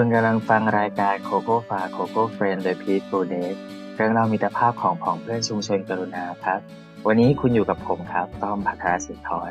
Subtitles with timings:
[0.00, 3.56] คุณกำลังฟังรายการโคโค่ฟาโคโค่เฟรนด์โดยพีทโบเดส
[3.94, 6.60] เรื่องเรามีต่ภาพของผองเพื่อนชุมชนกรุณาครับ
[7.06, 9.50] วันนี้คุณอยู่กับผมครับ ต้อมพัทรสินทร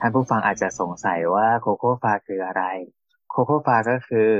[0.00, 2.64] ท่านผู้ฟังอาจจะสงสัยว่าโคโค่ฟาคืออะไร
[3.30, 4.30] โคโค่ฟาก็คือ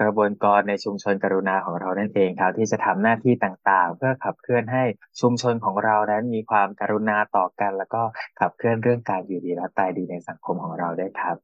[0.00, 4.84] กระบวนการในชุมชนกรุณาของเรานั่นเองครับ ที่จะทำหน้าที่ต่างๆ เพื่อขับเคลื่อนให้
[5.20, 8.02] ชุมชนของเรานั้นมีความกรุณาต่อกัน แล้วก็
[8.40, 11.36] ขับเคลื่อนเรื่องการอยู่ดีและตายดีในสังคมของเราได้ครับ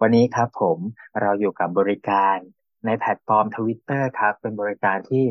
[0.00, 0.78] วันนี้ครับผม
[1.20, 2.38] เราอยู่กับบริการ
[2.86, 5.24] ในแพลตฟอร์มทวิตเตอร์ครับ เป็นบริการที่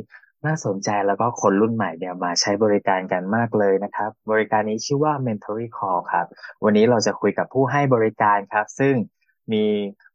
[0.45, 6.25] น่าสนใจแล้วก็คนรุ่นใหม่เนี่ยมาใช้บริการกันมากเลยนะครับ บริการนี้ชื่อว่า Mentally Call ครับ
[6.63, 8.95] วันนี้เราจะคุยกับผู้ให้บริการครับ ซึ่ง
[9.53, 9.65] มี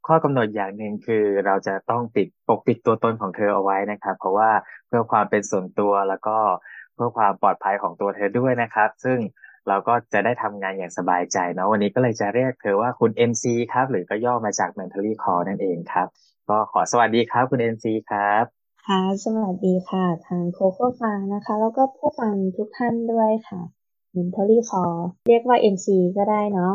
[0.07, 4.51] ข้อกำหนดอย่างหนึ่งคือเราจะต้องปิดปกปิดตัวตนของเธอเอาไว้นะครับ เพราะว่า
[4.87, 6.39] เพื่อความเป็นส่วนตัวแล้วก็
[6.95, 9.19] เพื่อความปลอดภัยของตัวเธอด้วยนะครับ ซึ่ง
[9.69, 16.09] เราก็จะได้ทำงานอย่างสบายใจเนาะวันนี้ก็เลยจะเรียกเธอว่าคุณ MC ครับ หรือก็ย่อมาจาก Mentally Call นั่นเองครับ
[16.49, 18.45] ก็ขอสวัสดีครับ คุณ MC ครับ
[18.87, 23.61] ค่ะสวัสดีค่ะ ทางโคโค่ฟังนะคะ แล้วก็ผู้ฟังทุกท่านด้วยค่ะ
[24.17, 24.97] Mentally Call
[25.29, 26.75] เรียกว่า MC ก็ได้เนาะ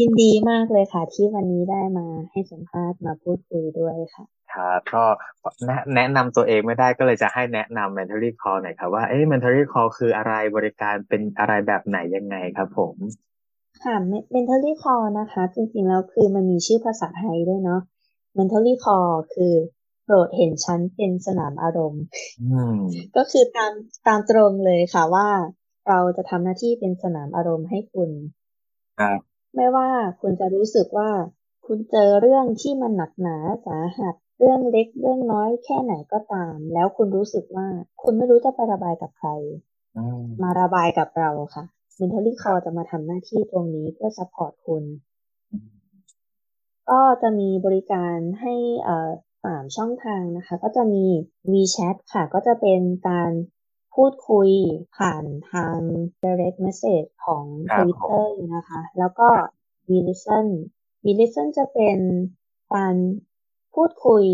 [0.00, 5.04] ยินดีมากเลยค่ะ ที่วันนี้ได้มาให้สัมภาษณ์มาพูดคุยด้วยค่ะครับก็
[5.66, 12.94] แนะแนะนำตัวเองไม่ได้ก็เลยจะให้แนะนำ Mentally Call หน่อยครับว่าเอ๊ะ Mentally Call คืออะไรบริการเป็นอะไรแบบไหนยังไงครับผม
[13.82, 13.94] ค่ะ
[14.34, 17.80] Mentally Call นะคะ จริงๆแล้วคือมันมีชื่อภาษาไทยด้วยเนาะ
[18.36, 19.54] Mentally Call คือ
[20.04, 22.02] โปรดเห็นฉันเป็นสนามอารมณ์
[23.16, 23.72] ก็คือตาม
[24.06, 25.28] ตามตรงเลยค่ะว่า
[25.88, 28.10] เราจะทำหน้าที่เป็นสนามอารมณ์ให้คุณ
[29.54, 29.88] ไม่ว่า
[30.20, 31.10] คุณจะรู้สึกว่า
[31.66, 37.66] คุณเจอเรื่องที่มันหนักหนาสาหัสเรื่องเล็กเรื่องน้อยแค่ไหนก็ตาม แล้วคุณรู้สึกว่า
[38.02, 39.30] คุณไม่รู้จะไประบายกับใคร
[40.42, 41.64] มาระบายกับเราค่ะ
[41.98, 44.84] Mentally Call จะมาทำหน้าที่ตรงนี้เพื่อ support คุณ
[46.90, 48.54] ก็จะมีบริการให้
[49.44, 51.04] สามช่องทางนะคะ ก็จะมี
[51.52, 53.32] V Chat ค่ะ ก็จะเป็นการ
[53.94, 54.48] พูดคุย
[54.96, 55.78] ผ่านทาง
[56.24, 57.44] direct message ของ
[57.74, 59.28] Twitter นะคะ แล้วก็
[59.90, 60.46] v l i s t e n
[61.04, 61.98] v l i s t e n จะเป็น
[62.74, 62.94] การ
[63.74, 64.24] พูดคุย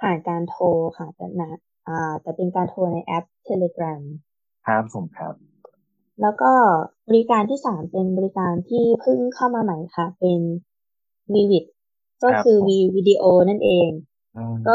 [0.00, 0.64] ผ่านการโทร
[0.98, 1.50] ค่ะแต่นะ
[1.88, 4.02] อ่าแต่เป็นการโทรในแอป Telegram
[4.66, 5.34] ครับผมครับ
[6.22, 6.52] แล้วก็
[7.08, 10.40] บริการที่สามเป็นบริการที่เพิ่งเข้ามาใหม่ค่ะ เป็น
[11.34, 11.64] V Vid
[12.24, 13.90] ก็คือ V Video นั่นเอง
[14.66, 14.74] ก็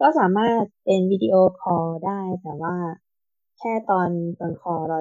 [0.00, 2.74] ก็สามารถเป็นวิดีโอคอลได้แต่ว่า
[3.58, 4.08] แค่ตอน
[4.40, 5.00] ตอน call เรา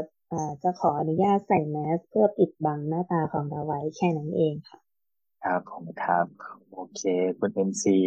[0.64, 4.80] จะขออนุญาตใส่แมสก์เพื่อปิดบังหน้าตาของเราไว้แค่นั้นเองค่ะ
[5.44, 6.26] ครับผมครับ
[6.74, 7.02] โอเค
[7.40, 7.98] คุณเอ็มซี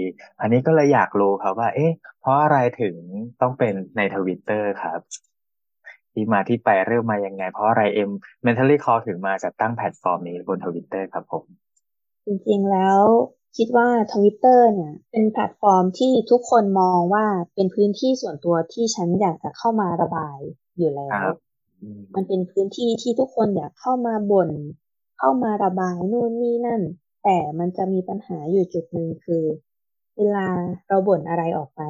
[0.41, 2.96] อันนี้ก็เลยอยากรู้ครับว่า เอ๊ะ เพราะอะไรถึง
[3.41, 5.00] ต้องเป็นในทวิตเตอร์ครับ
[6.12, 8.10] ที่มาที่ไปเริ่มมายังไง เพราะอะไรเอ็ม
[8.46, 11.44] Mentally Call ถึงมาจัดตั้งแพลตฟอร์มนี้บนทวิตเตอร์ครับผม
[12.27, 13.00] จริงๆแล้ว
[13.56, 20.38] คิดว่าทวิตเตอร์เนี่ย เป็นแพลตฟอร์มที่ทุกคนมองว่าเป็นพื้นที่ส่วนตัวที่ฉันอยากจะเข้ามาระบาย
[20.77, 21.28] อยู่แล้ว
[22.15, 24.50] มันเป็นพื้นที่ที่ทุกคนอยากเข้ามาบ่น
[25.19, 26.83] เข้ามาระบายนู่นนี่นั่น
[27.25, 29.44] แต่มันจะมีปัญหาอยู่จุดหนึ่งคือ
[30.19, 30.47] เวลา
[30.87, 31.83] เราบ่นอะไรออกไป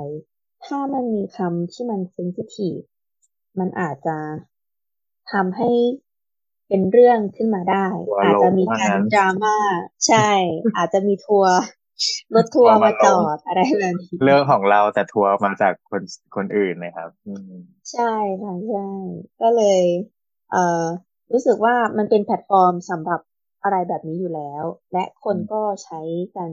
[0.65, 2.77] ถ้ามันมีคำที่มันเซนซิทีฟ
[3.59, 4.19] มันอาจจะ
[5.33, 5.71] ทำให้
[6.73, 7.87] เป็นเรื่องขึ้นมาได้
[8.23, 9.57] อาจจะมีการดราม่า
[10.07, 10.31] ใช่
[10.77, 11.57] อาจจะมีทัวร์
[12.35, 16.03] รถทัวร์มาจอดอะไรแบบนี้เรื่องของเราแต่ทัวร์มาจากคน
[16.37, 17.11] คนอื่นนะครับ
[17.93, 18.13] ใช่
[18.43, 18.89] ค่ะใช่
[19.43, 19.83] ก็เลย
[20.51, 20.85] เอ่อ
[21.33, 23.21] รู้สึกว่ามันเป็นแพลตฟอร์มสำหรับ
[23.63, 26.01] อะไรแบบนี้อยู่แล้ว และคนก็ใช้
[26.37, 26.51] กัน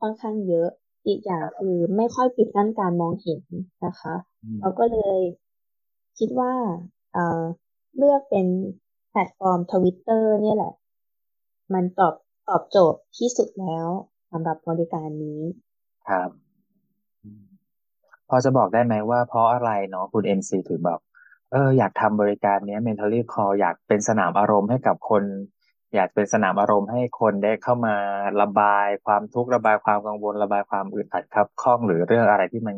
[0.00, 0.68] ค่อนข้างเยอะ
[1.06, 3.42] อีกอย่างคือไม่ค่อยปิดกั้นการมองเห็น
[3.86, 4.14] นะคะ
[4.60, 5.20] เราก็เลย
[6.18, 6.52] คิดว่า
[7.12, 7.42] เอ่อ
[7.96, 8.46] เลือกเป็น
[8.83, 10.74] แพลตฟอร์มทวิตเตอร์เนี่ยแหละ
[11.74, 12.14] มันตอบ
[12.48, 13.88] ตอบโจทย์ที่สุดแล้ว
[14.32, 15.40] สำหรับบริการนี้
[16.08, 16.30] ครับ
[18.28, 21.00] พอจะบอกได้ไหมว่าเพราะอะไรเนาะคุณเอ็มซีถึงแบบ
[21.52, 25.22] เอออยากทำบริการนี้ mentally call อยากเป็นสนามอารมณ์ให้กับคน
[25.94, 27.96] อยากเป็นสนามอารมณ์ให้คนได้เข้ามา
[28.42, 32.76] ระบายความทุกข์ระบายความกังวลระบายความอึดอัดครับข้องหรือเรื่องอะไรที่มัน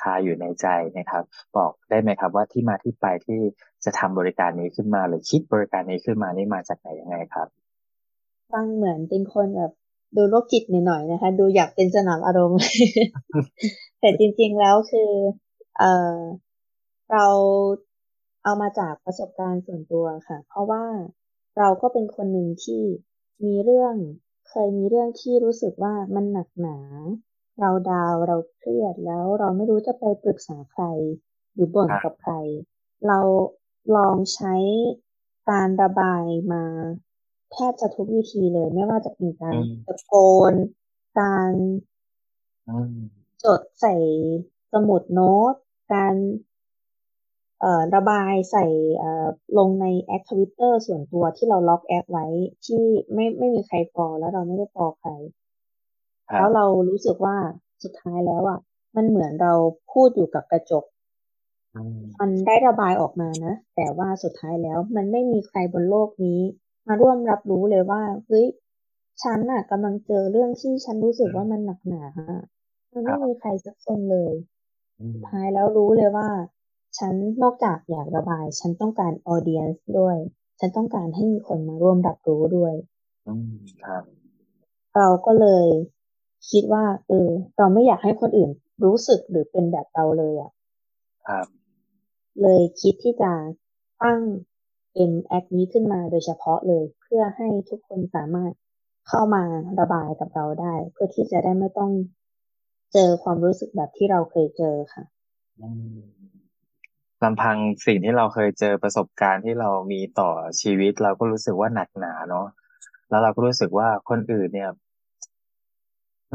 [0.00, 0.66] คาอยู่ในใจ
[0.98, 1.24] นะครับ
[1.56, 3.40] บอกได้ไหมครับว่าที่มาที่ไปที่
[3.84, 7.48] จะทำบริการนี้ขึ้นมาหรือคิดบริการนี้ขึ้นมานี่มาจากไหนยังไงครับ
[8.52, 9.72] ฟังเหมือนเป็นคนแบบ
[10.16, 12.58] ดูโรคจิตหน่อยๆนะคะ ดูอยากเป็นสนามอารมณ์
[14.00, 15.10] แต่จริงๆแล้วคือ
[15.78, 16.16] เออ
[17.12, 17.26] เรา
[18.44, 20.84] เอามาจากประสบการณ์ส่วนตัวค่ะ เพราะว่า
[21.58, 22.82] เราก็เป็นคนหนึ่งที่
[23.44, 23.94] มีเรื่อง
[24.48, 26.78] เคยมีเรื่องที่รู้สึกว่ามันหนักหนา
[27.60, 30.84] เราดาวเราเครียดแล้วเราไม่รู้จะไปปรึกษาใคร
[31.52, 32.34] หรือบ่นกับใคร
[33.06, 33.18] เรา
[33.96, 34.54] ลองใช้
[35.50, 36.64] การระบายมา
[37.52, 40.14] แทบจะทุกวิธีเลย ไม่ว่าจะเป็นการตะโก
[40.52, 40.54] น
[41.20, 41.52] การ
[43.44, 43.94] จดใส่
[44.72, 45.54] สมุดโน้ต
[45.92, 46.14] การ
[47.60, 48.64] เอ่อระบายใส่
[48.98, 49.26] เอ่อ
[49.58, 52.26] ลงในแอคทวิตเตอร์ส่วนตัวที่เราล็อกแอคไว้
[52.66, 55.10] ที่ไม่ไม่มีใครฟอลแล้วเราไม่ได้ฟอลใคร
[56.32, 57.36] แล้วเรารู้สึกว่า
[57.82, 58.58] สุดท้ายแล้วอะ
[58.96, 59.52] มันเหมือนเรา
[59.92, 60.84] พูดอยู่กับกระจก
[62.20, 66.40] มันได้ระบายออกมานะ แต่ว่าสุดท้ายแล้วมันไม่มีใครบนโลกนี้
[66.86, 68.46] มาร่วมรับรู้เลยว่าเฮ้ย
[69.22, 72.40] ฉันน่ะกำลังเจอเรื่องที่ฉันรู้สึกว่ามันหนักหนาฮะ
[72.92, 74.32] มันไม่มีใครสักคนเลย
[75.12, 76.28] สุดท้ายแล้วรู้เลยว่า
[76.98, 80.16] ฉันนอกจากอยากระบาย ฉันต้องการออเดียนซ์ด้วย
[80.60, 82.74] ฉันต้องการให้มีคนมาร่วมรับรู้ด้วย
[84.96, 85.68] เราก็เลย
[86.50, 87.28] คิดว่า เออ
[87.58, 88.50] เราไม่อยากให้คนอื่น
[88.84, 90.50] รู้สึกหรือเป็นแบบเราเลยอะ
[92.42, 93.32] เลยคิดที่จะ
[94.02, 94.20] ตั้ง
[94.92, 98.52] เป็นแอคนี้ขึ้นมาโดยเฉพาะเลย เพื่อให้ทุกคนสามารถ
[99.08, 99.44] เข้ามา
[99.80, 101.92] ระบายกับเราได้ เพื่อที่จะได้ไม่ต้อง
[102.92, 105.04] เจอความรู้สึกแบบที่เราเคยเจอค่ะ
[107.22, 107.56] ลำพัง
[107.86, 112.46] สิ่งที่เราเคยเจอประสบการณ์ที่เรามีต่อชีวิต เราก็รู้สึกว่าหนักหนาเนาะ
[113.10, 114.70] แล้วเราก็รู้สึกว่าคนอื่นเนี่ย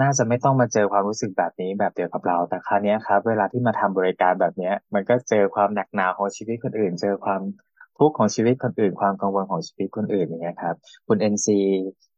[0.01, 7.41] น่าจะไม่ต้องมาเจอความรู้สึกแบบนี้แบบเดียวกับเรา แต่คราวนี้ครับ เวลาที่มาทำบริการแบบเนี้ย มันก็เจอความหนักหนาของชีวิตคนอื่น เจอความ
[7.97, 10.75] ทุกข์ของชีวิตคนอื่น ความกังวลของชีวิตคนอื่นอย่างเงี้ยครับ
[11.07, 11.59] คุณเอ็นซี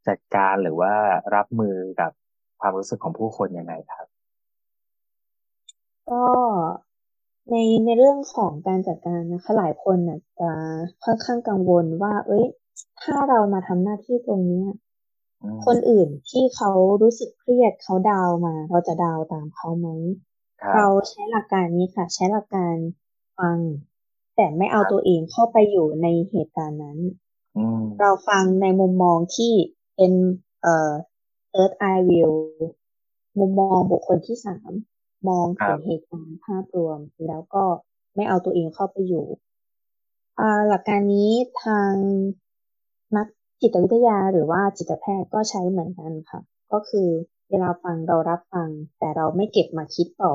[0.08, 0.94] จัดการหรือว่า
[1.36, 2.12] รับมือกับ
[2.62, 4.08] ความรู้สึกของผู้คนยังไงครับ
[6.10, 6.24] ก็
[7.50, 10.52] ในในเรื่องของการจัดการนะคะหลายคนน่ะจะ
[11.04, 12.46] ค่อนข้างกังวลว่า เอ้ย
[13.02, 14.64] ถ้าเรามาทำหน้าที่ตรงนี้
[15.66, 19.88] คนอื่นที่เขารู้สึกเครียดเขาดาวมา เราจะดาวตามเขาไหม
[20.76, 22.76] เราใช้หลักการนี้ค่ะ ใช้หลักการ
[23.38, 23.58] ฟัง
[24.36, 27.00] แต่ไม่เอาตัวเองเข้าไปอยู่ในเหตุการณ์นั้น
[28.00, 29.54] เราฟังในมุมมองที่
[29.96, 30.14] เป็น
[30.62, 30.92] เอ่อ
[31.52, 32.32] third eye view
[33.40, 34.72] มุมมองบุคคลที่สาม
[35.30, 37.64] มองถึงเหตุการณ์ภาพรวม แล้วก็
[38.16, 39.26] ไม่เอาตัวเองเข้าไปอยู่
[40.68, 41.32] หลักการนี้
[41.64, 41.94] ทาง
[43.16, 43.28] นัก
[43.62, 46.40] จิตวิทยาหรือว่าจิตแพทย์ก็ใช้เหมือนกันค่ะ
[46.72, 47.08] ก็คือ
[47.50, 48.70] เวลาฟังเรารับฟัง
[49.00, 50.34] แต่เราไม่เก็บมาคิดต่อ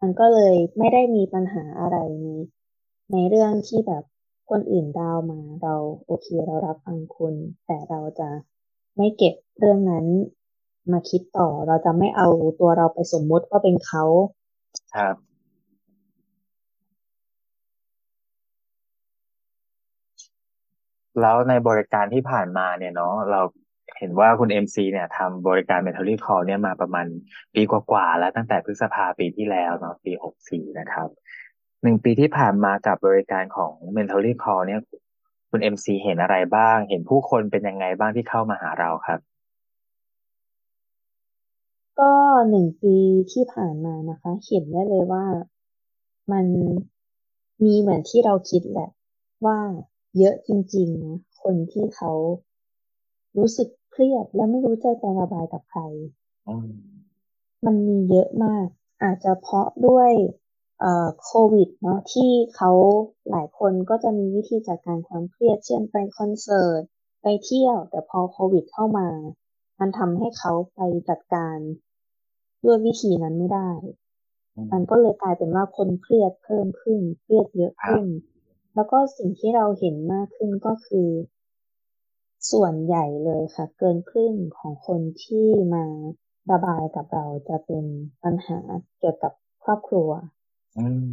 [0.00, 2.28] มันก็เลยไม่ได้มีปัญหาอะไรใน
[3.12, 4.04] ในเรื่องที่แบบ
[4.50, 5.74] คนอื่นดาวมาเรา
[6.06, 7.34] โอเคเรารับฟังคุณ
[7.66, 8.28] แต่เราจะ
[8.96, 10.06] ไม่เก็บเรื่องนั้น
[10.92, 12.28] มาคิดต่อ เราจะไม่เอา
[12.60, 14.04] ตัวเราไปสมมติว่าเป็นเขา
[14.94, 15.16] ครับ
[21.22, 23.40] แล้วในบริการที่ผ่านมาเนี่ยเนาะเรา
[23.98, 27.06] เห็นว่าคุณเอ็มซีเนี่ยทำบริการ Mentally Call เนี่ยมาประมาณ
[27.54, 31.08] ปีกว่าๆแล้วตั้งแต่พฤษภาปีที่แล้วเนาะปีหกสี่นะครับ
[31.82, 34.80] หนึ่งปีที่ผ่านมากับบริการของ Mentally Call เนี่ย
[35.50, 39.20] คุณเอ็มซีเห็นอะไรบ้าง เห็นผู้คนเป็นยังไงบ้างที่เข้ามาหาเราครับ
[42.00, 42.12] ก็
[42.50, 42.96] หนึ่งปี
[43.32, 45.24] ที่ผ่านมานะคะ เห็นได้เลยว่า
[46.32, 46.46] มัน
[47.64, 48.90] มีเหมือนที่เราคิดแหละ
[49.46, 49.58] ว่า
[50.18, 52.12] เยอะจริงๆนะคนที่เขา
[53.38, 55.82] รู้สึกเครียดและไม่รู้จะจะระบายกับใคร
[57.66, 58.66] มันมีเยอะมาก
[59.02, 60.10] อาจจะเพราะด้วย
[60.80, 62.70] เอ่อโควิดเนาะที่เขา
[63.30, 66.82] หลายคนก็จะมีวิธีจัดการความเครียด เช่นไปคอนเสิร์ต
[67.22, 69.08] ไปเที่ยว แต่พอโควิดเข้ามา
[69.80, 71.58] มันทำให้เขาไปจัดการ
[72.64, 73.70] ด้วยวิธีนั้นไม่ได้
[74.72, 78.06] มันก็เลยกลายเป็นว่าคนเครียดเพิ่มขึ้น เครียดเยอะขึ้น
[78.80, 81.08] แล้วก็สิ่งที่เราเห็นมากขึ้นก็คือ
[82.52, 85.84] ส่วนใหญ่เลยค่ะ เกินครึ่งของคนที่มา
[86.52, 87.84] ระบายกับเราจะเป็น
[88.24, 88.58] ปัญหา
[88.98, 89.32] เกี่ยวกับ
[89.64, 90.10] ครอบครัว
[90.78, 91.10] อืม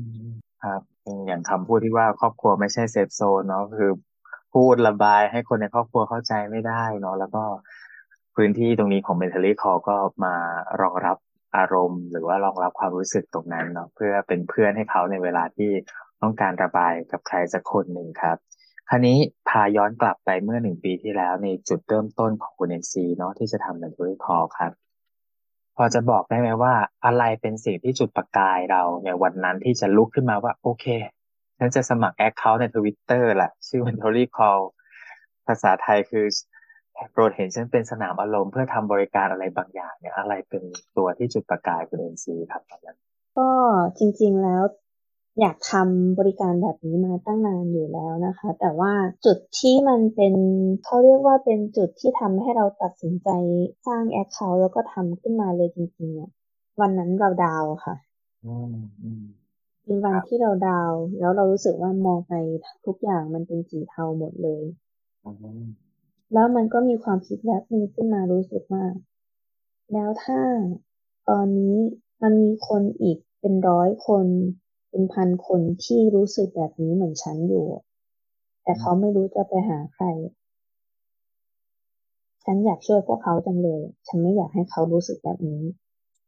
[0.63, 0.81] ครับ
[1.27, 3.91] อย่างคำพูดที่ว่าครอบครัวไม่ใช่เซฟโซนเนาะคือ
[4.53, 7.43] พูดระบายให้คนในครอบครัวเข้าใจไม่ได้เนาะแล้วก็
[8.35, 10.35] พื้นที่ตรงนี้ของ mentally call ก็มา
[10.81, 11.17] รองรับ
[11.57, 15.71] อารมณ์ หรือว่ารองรับความรู้สึกตรงนั้นเนาะเพื่อเป็นเพื่อนให้เขาในเวลาที่
[16.21, 18.37] ต้องการระบายกับใครสักคนหนึ่งครับ
[18.89, 19.17] คราวนี้
[19.49, 24.71] พาย้อนกลับไปเมื่อหนึ่งปีที่แล้วในจุดเริ่มต้นของคุณเอ็นซีเนาะที่จะทำในธุรกิจคอครับ
[25.75, 26.73] พอจะบอกได้ไหมว่า
[27.05, 30.85] อะไรเป็นสิ่งที่จุดประกายเราในวันนั้นที่จะลุกขึ้นมาว่า โอเค
[31.59, 34.61] ฉันจะสมัคร account ในทวิตเตอร์แหละชื่อ Mentory Call
[35.47, 36.25] ภาษาไทยคือ
[37.11, 40.63] โปรดเห็นฉันเป็นสนามอารมณ์เพื่อทำบริการอะไรบางอย่างเนี่ยอะไรเป็น
[40.97, 42.97] ตัวที่จุดประกายคุณเอ็มซีครับตอนนั้น
[43.37, 43.49] ก็
[43.97, 44.63] จริงๆแล้ว
[45.39, 48.93] อยากทำบริการแบบนี้มาตั้งนานอยู่แล้วนะคะ แต่ว่า
[49.25, 50.33] จุดที่มันเป็น
[50.83, 53.29] เขาเรียกว่าเป็นจุดที่ทำให้เราตัดสินใจ
[53.85, 56.31] สร้างแอคเคาท์แล้วก็ทำขึ้นมาเลยจริงๆเนี่ย
[56.79, 57.95] วันนั้นเราดาวค่ะ
[59.83, 62.33] เป็นวันที่เราดาว แล้วเรารู้สึกว่ามองไป
[62.85, 64.63] ทุกอย่างมันเป็นสีเทาหมดเลย
[66.33, 68.85] แล้วมันก็มีความคิดแบบนึงขึ้นมารู้สึกว่า
[69.93, 70.39] แล้วถ้า
[71.29, 71.75] ตอนนี้
[72.21, 74.25] มันมีคนอีกเป็นร้อยคน
[74.89, 77.65] เป็นพันคนที่รู้สึกแบบนี้เหมือนฉันอยู่
[78.63, 80.05] แต่เขาไม่รู้จะไปหาใคร
[82.43, 85.61] ฉันอยากช่วยพวกเขาจังเลย ฉันไม่อยากให้เขารู้สึกแบบนี้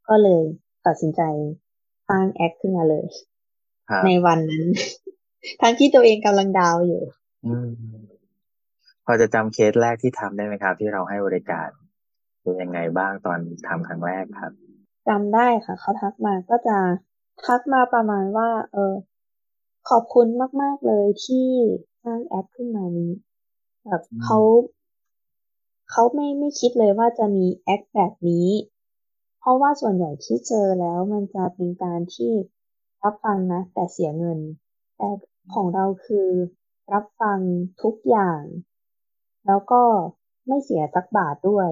[0.10, 0.44] ก็เลย
[0.86, 1.22] ตัดสินใจ
[2.10, 3.08] สร้างแอคขึ้นมาเลย
[4.06, 4.66] ในวันนั้น
[5.62, 7.01] ทั้งที่ตัวเองกำลังดาวอยู่
[9.06, 11.70] พอจะจำเคสแรกที่ทำได้ไหมครับ ที่เราให้บริการ
[12.42, 14.51] เป็นยังไงบ้างตอนทำครั้งแรกครับ
[15.08, 16.78] จำได้ค่ะ เขาทักมาก็จะ
[17.46, 18.96] ทักมาประมาณว่า เออ
[19.89, 20.27] ขอบคุณ
[20.62, 21.48] มาก ๆ เลยที่
[22.03, 23.12] สร้างแอดขึ้นมานี้
[23.86, 24.39] แบบเขา
[25.91, 28.50] เขาไม่ไม่คิดเลยว่าจะมีแอคแบบนี้
[29.39, 32.31] เพราะว่าส่วนใหญ่ที่เจอแล้วมันจะเป็นการที่
[33.03, 34.39] รับฟังนะ แต่เสียเงิน
[34.98, 35.10] แต่
[35.53, 36.29] ของเราคือ
[36.93, 37.39] รับฟัง
[37.81, 38.41] ทุกอย่าง
[39.48, 39.81] แล้วก็
[40.48, 41.69] ไม่เสียสักบาทด้วย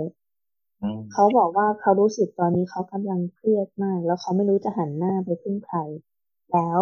[1.12, 5.79] เขาบอกว่าเขารู้สึกตอนนี้เขากำลังเครียดมาก แล้วเขาไม่รู้จะหันหน้าไปพึ่งใคร
[6.53, 6.79] แล้ว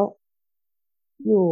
[1.27, 1.49] อยู่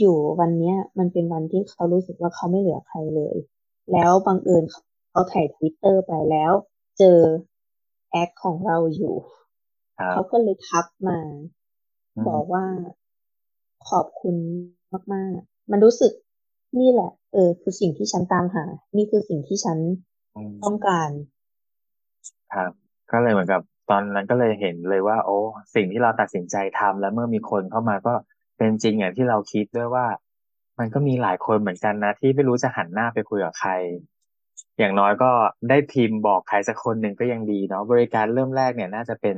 [0.00, 3.36] อยู่ๆวันเนี้ย มันเป็นวันที่เขารู้สึกว่าเขาไม่เหลือใครเลย
[3.92, 4.64] แล้วบังเอิญ
[5.10, 6.52] เขาถ่ายทวิตเตอร์ไปแล้ว
[6.98, 7.18] เจอ
[8.10, 9.14] แอคของเราอยู่
[10.10, 11.18] เขาก็เลยทักมา
[12.28, 12.64] บอกว่า
[13.88, 14.36] ขอบคุณ
[15.14, 16.12] มาก ๆ มันรู้สึก
[16.80, 18.64] นี่แหละ เออ คือสิ่งที่ฉันตามหา
[18.96, 19.78] นี่คือสิ่งที่ฉัน
[20.64, 21.10] ต้องการ
[22.54, 22.70] ครับ
[23.12, 25.38] ก็เลยเหมือนกับตอนนั้นก็เลยเห็นเลยว่า โอ้
[25.74, 28.14] สิ่งที่เราตัดสินใจทำแล้วเมื่อมีคนเข้ามาก็
[28.56, 30.06] เป็นจริงอย่างที่เราคิดด้วยว่า
[30.78, 33.72] มันก็มีหลายคนเหมือนกันนะ ที่ไม่รู้จะหันหน้าไปคุยกับใคร
[34.78, 35.30] อย่างน้อยก็
[35.68, 39.36] ได้พิมพ์บอกใครสักคนหนึ่งก็ยังดีเนาะบริการเริ่มแรกเนี่ยน่าจะเป็น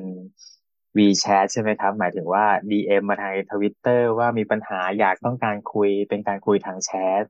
[0.98, 7.22] WeChat ใช่ไหมครับ หมายถึงว่า DM มาทางทวิตเตอร์ว่ามีปัญหาอยากต้องการคุยเป็นการคุยทางแชท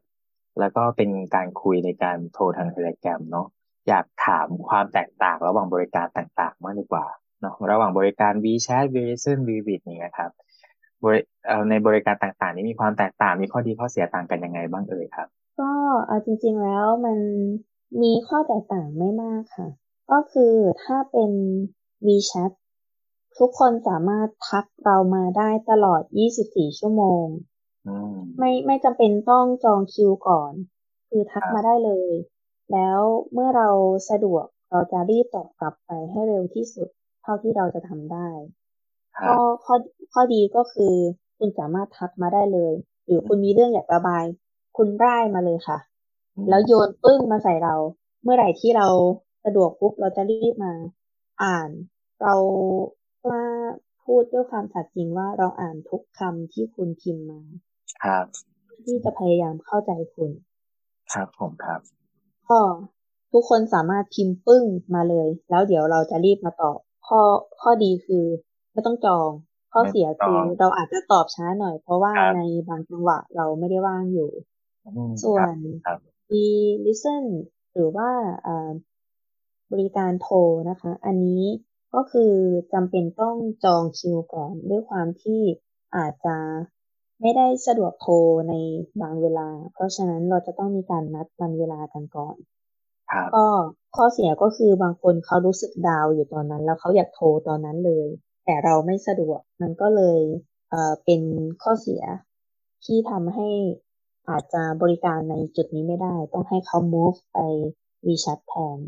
[0.60, 3.46] แล้วก็เป็นการคุยในการโทรทางเทเลกรมเนาะ
[3.88, 7.06] อยากถามความแตกต่างระหว่างบริการต่างๆ มากดีกว่า
[7.40, 10.30] เนาะระหว่างบริการ WeChat Verizon Vivid นี่นะครับ
[11.02, 11.16] บร
[11.70, 15.28] ในบริการต่างๆ นี้มีความแตกต่างมีข้อดีข้อเสียต่างกันยังไงบ้างเอ่ยครับ
[15.60, 15.70] ก็
[16.06, 17.18] เอาจริง ๆแล้วมัน
[18.02, 19.68] มีข้อแตกต่างไม่มากค่ะ
[20.10, 21.30] ก็คือถ้าเป็น
[22.06, 22.52] WeChat
[23.38, 26.02] ทุกคนสามารถทักเรามาได้ตลอด
[26.40, 27.24] 24 ชั่วโมง
[28.38, 30.52] ไม่ไม่จำเป็นต้องจองคิวก่อน
[31.08, 32.10] คือทักมาได้เลย
[32.72, 33.00] แล้ว
[33.32, 33.68] เมื่อเรา
[34.10, 36.88] สะดวกเราจะรีบตอบกลับไปให้เร็วที่สุด
[37.22, 38.28] เท่าที่เราจะทำได้
[39.20, 39.74] ข้อข้อ
[40.12, 40.94] ข้อดีก็คือ
[41.38, 42.74] คุณสามารถทักมาได้เลย
[43.04, 44.24] หรือคุณมีเรื่องอยากระบาย
[44.76, 45.78] คุณร่ายมาเลยค่ะ
[46.48, 47.74] แล้วโยนปึ้งมาใส่เรา
[48.22, 48.88] เมื่อไหร่ที่เรา
[49.44, 50.72] สะดวกปุ๊บเราจะรีบมา
[51.42, 51.70] อ่าน
[52.22, 52.34] เรา
[53.28, 53.42] ว่า
[54.04, 57.40] พูดด้วยความสัตย์จริงว่าเราอ่านทุกคำที่คุณพิมพ์มา
[58.04, 58.24] ครับ
[58.84, 60.30] ที่จะพยายามเข้าใจคุณ
[61.12, 61.80] ครับผมครับ
[62.48, 62.60] ก็
[63.32, 67.20] ทุกคนสามารถพิมพ์ปึ้งมาเลย แล้วเดี๋ยวเราจะรีบมาตอบ ข้อ
[67.60, 68.24] ข้อดีคือ
[68.72, 69.30] ไม่ต้องจอง
[69.72, 74.30] ข้อเสียคือเราอาจจะตอบช้าหน่อย เพราะว่าในบางจังหวะเราไม่ได้ว่างอยู่
[75.22, 75.54] ส่วน
[76.32, 76.46] มี
[76.84, 77.24] listen
[77.72, 78.10] หรือว่า
[79.72, 80.36] บริการโทร
[80.70, 81.44] นะคะ อันนี้
[81.94, 82.32] ก็คือ
[82.72, 85.40] จำเป็นต้องจองคิวก่อนด้วยความที่
[85.96, 86.36] อาจจะ
[87.22, 88.14] ไม่ได้สะดวกโทร
[88.48, 88.54] ใน
[89.00, 92.36] บางเวลา เพราะฉะนั้นเราจะต้องมีการนัดวันเวลากันก่อน
[93.34, 93.46] ก็
[93.96, 98.06] ข้อเสียก็คือบางคนเขารู้สึกดาวอยู่ตอนนั้น แล้วเขาอยากโทรตอนนั้นเลย
[98.44, 100.20] แต่เราไม่สะดวกมันก็เลย
[100.70, 101.20] เอ่อเป็น
[101.62, 102.02] ข้อเสีย
[102.84, 103.48] ที่ทำให้
[104.28, 107.38] อาจจะบริการในจุดนี้ไม่ได้ ต้องให้เขา move ไป
[108.06, 108.78] WeChat แทน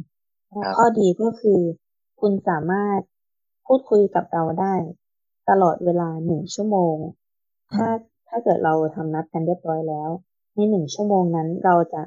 [0.74, 1.60] ข้อดีก็คือ
[2.20, 3.00] คุณสามารถ
[3.66, 4.74] พูดคุยกับเราได้
[5.50, 6.96] ตลอดเวลาหนึ่งชั่วโมง
[7.74, 7.88] ถ้า
[8.36, 10.10] ถ้าเกิดเราทำนัดกันเรียบร้อยแล้ว
[10.54, 12.02] ในหนึ่งชั่วโมงนั้นเราจะ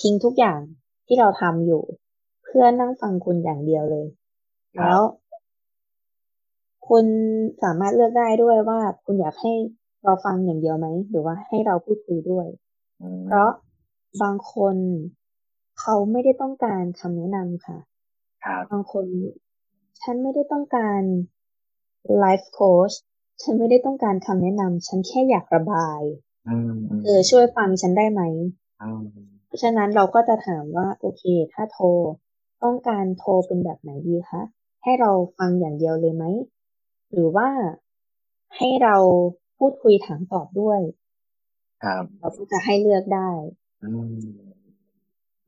[0.00, 0.60] ทิ้งทุกอย่าง
[1.06, 1.82] ที่เราทำอยู่
[2.44, 4.06] เพื่อนั่งฟังคุณอย่างเดียวเลย
[4.76, 5.00] แล้ว
[6.88, 7.06] คุณ
[7.62, 9.52] สามารถเลือกได้ด้วยว่าคุณอยากให้
[10.04, 12.46] เราฟังอย่างเดียวไหม หรือว่าให้เราพูดคุยด้วย
[13.26, 13.50] เพราะ
[14.22, 14.76] บางคน
[15.80, 17.78] เขาไม่ได้ต้องการคำแนะนำค่ะ
[18.70, 19.04] บางคน
[20.02, 21.00] ฉันไม่ได้ต้องการ
[22.18, 22.92] ไลฟ์โค้ช
[23.42, 26.00] ฉันไม่ได้ต้องการคำแนะนำฉันแค่อยากระบาย
[27.02, 28.22] เธอช่วยฟังฉันได้ไหม
[29.46, 31.86] เพราะฉะนั้นเราก็จะถามว่า โอเค ถ้าโทร
[32.62, 34.42] ต้องการโทรเป็นแบบไหนดีคะ
[34.82, 36.24] ให้เราฟังอย่างเดียวเลยไหม
[37.12, 37.48] หรือว่า
[38.56, 38.96] ให้เรา
[39.58, 40.80] พูดคุยถามตอบด้วย
[41.84, 43.30] ครับเราก็จะให้เลือกได้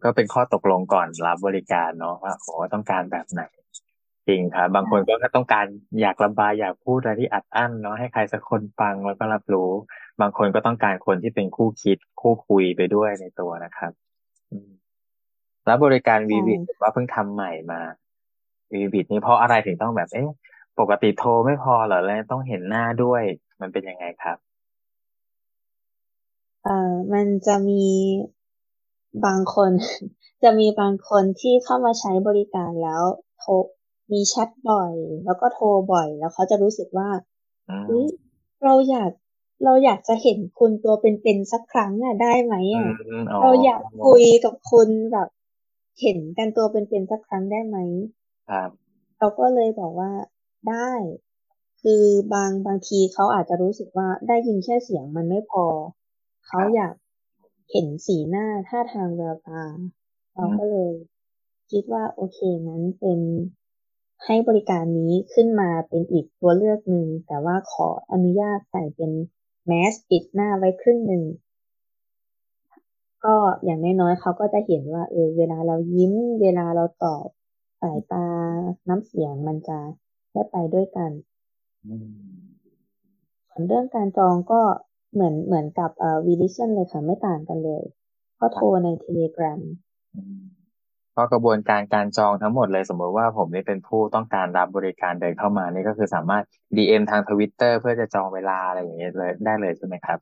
[0.04, 3.42] ก็เป็นข้อตกลงก่อนรับบริการเนาะว่าโอ้ต้องการแบบไหน
[4.28, 5.66] จริงครับ บางคนก็ต้องการ
[6.00, 9.70] อยากระบายอยากพูดอะไรที่อัดอั้นเนาะให้ใครสักคนฟังแล้วก็รับรู้
[10.20, 13.92] บางคนก็ต้องการคนที่เป็นคู่คิดคู่คุยไปด้วยในตัวนะครับ
[15.66, 17.80] แล้วบริการวีวีว่าเพิ่งทำใหม่มา
[18.73, 20.28] วีบิดนี่เพราะอะไรถึงต้องแบบเอ๊ะ
[20.80, 23.23] ปกติโทรไม่พอเหรอแล้วต้องเห็นหน้าด้วย
[23.61, 24.37] มันเป็นยังไงครับ
[26.64, 27.85] เอ่อมันจะมี
[29.26, 29.70] บางคน
[30.42, 33.02] จะมีบางคนที่เข้ามาใช้บริการแล้ว
[33.38, 33.52] โทร
[34.12, 37.08] มีแชทบ่อย แล้วก็โทรบ่อย แล้วเขาจะรู้สึกว่า
[38.64, 39.10] เราอยาก
[39.64, 42.86] เราอยากจะเห็นคุณตัวเป็นๆสักครั้งอะได้ไหมอะ
[43.42, 45.28] เราอยากคุยกับคุณแบบ
[46.00, 47.76] เห็นกันตัวเป็นๆสักครั้งได้ไหม
[48.48, 48.70] ครับ
[49.18, 50.12] เราก็เลยบอกว่า
[50.70, 50.92] ได้
[51.82, 52.02] คือ
[52.34, 55.64] บางบางทีเขาอาจจะรู้สึกว่าได้ยินแค่เสียงมันไม่พอ
[56.46, 56.94] เขาอยาก
[57.70, 59.64] เห็นสีหน้าท่าทางแววตา
[60.34, 60.92] เราก็เลย
[61.70, 62.38] คิดว่าโอเค
[62.68, 63.20] นั้นเป็น
[64.25, 69.12] ให้บริการนี้ขึ้นมาเป็นอีกตัวเลือกหนึ่ง แต่ว่าขออนุญาตใส่เป็น
[69.66, 71.25] แมสปิดหน้าไว้ครึ่งหนึ่ง
[73.25, 77.26] ก็อย่างน้อยๆเขาก็จะเห็นว่าเออเวลาเรายิ้ม เวลาเราสบ
[77.80, 78.26] สายตา
[78.88, 79.78] น้ำเสียงมันจะ
[80.32, 81.10] ได้ไปด้วยกัน
[83.50, 84.60] ส่วนเรื่องการจองก็
[85.12, 87.82] เหมือนเหมือนกับเอ่อวีดิชันเลยค่ะ ไม่ต่างกันเลย
[88.40, 89.60] ก็โทรใน Telegram
[91.18, 96.44] ก็กระบวนการการจองทั้งหมดเลยสมมติว่าผมนี่เป็นผู้ต้องการรับบริการเดินเข้ามานี่ก็คือสามารถ
[96.76, 100.18] DM ทางทวิตเตอร์เพื่อจะจองเวลาอะไรอย่างเงี้ยเลยได้เลยใช่ไหมครับ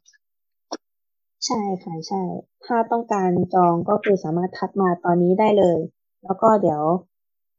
[1.46, 2.22] ใช่ค่ะใช่
[2.66, 5.78] ถ้าต้องการจองก็คือสามารถทักมาตอนนี้ได้เลย
[6.24, 6.82] แล้วก็เดี๋ยว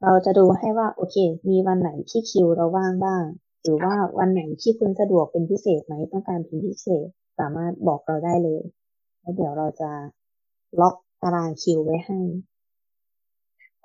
[0.04, 1.16] เราจะดูให้ว่าโอเค
[1.50, 3.24] มีวันไหนที่คิวเราว่างบ้าง
[3.64, 7.08] หรือว่าวันไหนที่คุณสะดวกเป็นพิเศษไหมต้องการเป็นพิเศษ
[7.40, 8.62] สามารถบอกเราได้เลย
[9.20, 9.92] แล้วเดี๋ยวเราจะ
[10.82, 12.20] ล็อกตารางคิวไว้ให้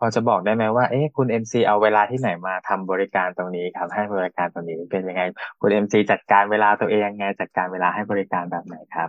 [0.04, 5.22] พอจะบอกได้ไหมว่าเอ๊ะคุณเอ็มซีเอาเวลาที่ไหนมาทำบริการตรงนี้ครับ ให้บริการตรงนี้เป็นยังไง
[5.60, 9.08] คุณเอ็มซีจัดการเวลาตัวเองยังไงจัดการเวลาให้บริการแบบไหนครับ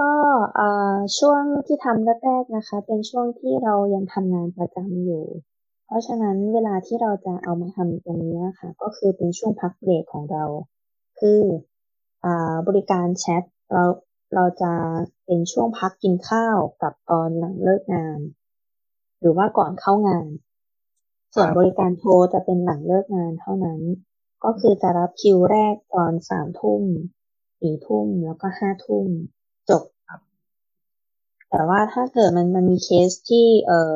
[0.00, 0.12] ก็
[1.18, 5.24] ช่วงที่ทำแรกๆนะคะ เป็นช่วงที่เรายังทำงานประจำอยู่
[5.86, 10.44] เพราะฉะนั้นเวลาที่เราจะเอามาทำตรงนี้ค่ะ ก็คือเป็นช่วงพักเบรกของเรา
[11.18, 11.40] คือ
[12.24, 12.26] อ
[12.66, 13.84] บริการแชทเรา
[14.34, 14.72] เราจะ
[15.26, 18.20] เป็นช่วงพักกินข้าวกับตอนหลังเลิกงาน
[19.22, 20.26] หรือว่าก่อนเข้างาน
[21.34, 23.80] ส่วนบริการโทรจะเป็นหลังเลิกงานเท่านั้น
[24.44, 26.82] ก็คือจะรับคิวแรกตอนสามทุ่ม
[27.60, 29.08] สี่ทุ่มแล้วก็ห้าทุ่ม
[29.70, 29.82] จบ
[31.50, 33.94] แต่ว่าถ้าเกิดมันมันมีเคสที่ เออ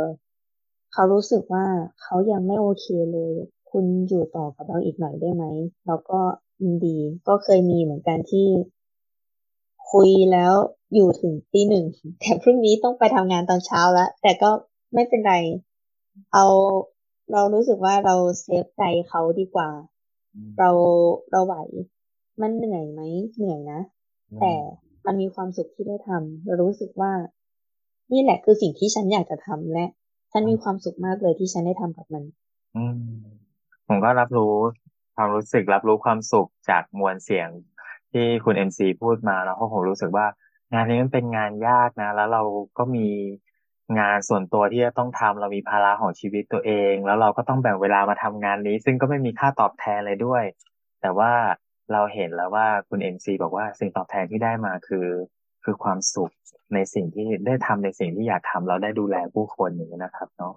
[0.92, 1.66] เขารู้สึกว่า
[2.02, 3.32] เขายังไม่โอเคเลย
[3.70, 5.44] คุณอยู่ต่อกับเราอีกหน่อยได้ไหม
[5.86, 6.20] เราก็
[6.62, 8.46] ยินดีก็เคยมีเหมือนกันที่
[9.92, 10.54] คุยแล้ว
[10.94, 11.84] อยู่ถึงตีหนึ่ง
[12.20, 14.50] แต่พรุ่งนี้ต้องไปทำงานตอนเช้าแล้ว แต่ก็
[14.96, 15.34] ไม่เป็นไร
[16.32, 16.44] เอา
[17.32, 19.68] เรารู้สึกว่าเราเซฟใจเขาดีกว่า
[20.58, 20.70] เรา
[21.30, 21.54] เราไหว
[22.40, 23.00] มันเหนื่อยไหม
[23.36, 23.80] เหนื่อยนะ
[24.40, 24.52] แต่
[25.06, 27.12] มันมีความสุขที่ได้ทำเรารู้สึกว่า
[28.12, 29.86] นี่แหละคือสิ่งที่ฉันอยากจะทำและ
[30.32, 32.24] ฉันมีความสุขมากเลยที่ฉันได้ทำกับมัน
[32.76, 32.98] อืม
[33.88, 34.54] ผมก็รับรู้
[35.16, 37.48] ความรู้สึกรับรู้ความสุขจากมวลเสียง
[38.12, 40.26] ที่คุณเอ็มซีพูดมาแล้วเพราะผมรู้สึกว่า
[40.72, 42.42] งานนี้มันเป็นงานยากนะ แล้วเรา
[42.78, 43.06] ก็มี
[43.98, 50.44] งานส่วนตัวที่จะต้องทำเรามีภาระของชีวิตตัวเอง แล้วเราก็ต้องแบ่งเวลามาทำงานนี้ ซึ่งก็ไม่มีค่าตอบแทนเลยด้วย
[51.00, 51.32] แต่ว่า
[51.92, 55.06] เราเห็นแล้วว่าคุณเอ็มซีบอกว่าสิ่งตอบแทนที่ได้มาคือ
[55.64, 56.32] คือความสุข
[56.74, 60.54] ในสิ่งที่ได้ทำในสิ่งที่อยากทำเราได้ดูแลผู้คนอย่างนี้นะครับ เนาะ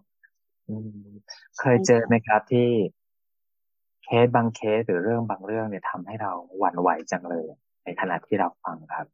[1.59, 2.69] เคยเจอไหมครับที่
[4.03, 7.45] เคสบางเคสหรือเรื่องบางเรื่องเนี่ยทำให้เราหวั่นไหวจังเลย
[7.83, 9.07] ในขณะที่เราฟังครับ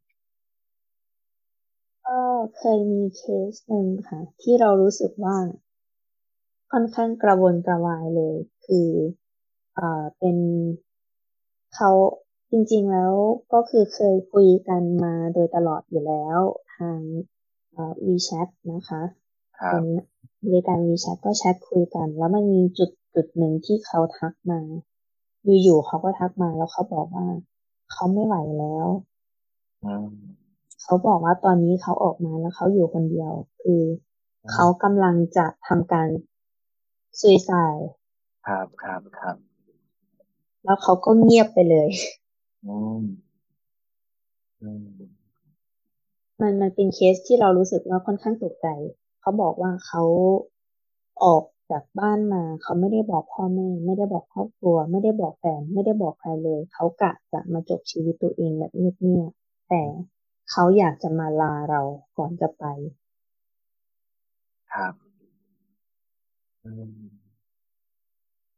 [2.07, 2.19] ก็
[2.57, 5.37] เคยมีเคสหนึ่งค่ะ ที่เรารู้สึกว่า
[6.71, 8.89] ค่อนข้างกระวนกระวายเลย คือ
[9.75, 10.37] เอ่อเป็น
[11.75, 11.91] เขา
[12.51, 13.13] จริงๆแล้ว
[13.53, 16.37] ก็คือเคยคุยกันมาโดยตลอดอยู่แล้ว
[16.75, 16.99] ทาง
[17.71, 19.01] เอ่อ WeChat นะคะ
[19.67, 19.85] เป็น
[20.45, 24.59] บริการ WeChat ก็แชทคุยกัน แล้วมันมีจุดจุดหนึ่งที่เขาทักมา
[25.63, 27.27] อยู่ๆเขาก็ทักมาแล้วเขาบอกว่า
[27.91, 28.87] เขาไม่ไหวแล้ว
[30.85, 33.31] เขาบอกว่าตอนนี้เขาออกมาแล้วเขาอยู่คนเดียว
[33.63, 33.81] คือ
[34.51, 36.07] เขากำลังจะทำการ
[37.19, 37.51] ซุยไซ
[38.47, 39.35] ครับครับครับ
[40.63, 41.89] แล้วเขาก็เงียบไปเลย
[46.41, 48.67] มันมันเป็นเคสที่เรารู้สึกว่าค่อนข้างตกใจ
[49.21, 50.03] เขาบอกว่าเขา
[51.23, 59.81] ออกจากบ้านมา เขาไม่ได้บอกพ่อแม่ ไม่ได้บอกครอบครัว ไม่ได้บอกแฟน ไม่ได้บอกใครเลย เขากะจะมาจบชีวิตตัวเองแบบเงียบๆแต่
[60.51, 61.81] เขาอยากจะมาลาเรา
[62.17, 62.65] ก่อนจะไป
[64.73, 64.93] ครับ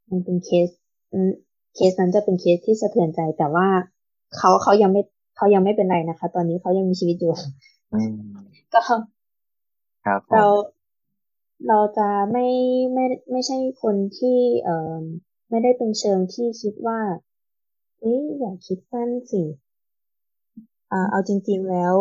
[0.09, 0.69] มันเป็นเคส
[1.75, 3.67] เคสนั้นจะเป็นเคสที่สะเทือนใจ แต่ว่า
[4.37, 5.01] เขาเขายังไม่
[5.37, 7.33] เขายังไม่เป็นไรนะคะ ตอนนี้เขายังมีชีวิตอยู่
[8.73, 8.79] ก็
[10.05, 10.45] ครับเรา
[11.67, 12.47] เราจะไม่
[12.93, 15.01] ไม่ไม่ใช่คนที่เอ่อ
[15.49, 16.99] ไม่ได้เป็นเชิงที่คิดว่า
[17.99, 19.66] เอ้ยอย่าคิดสั้นสิอ่า
[20.89, 21.95] เอาจริงๆแล้ว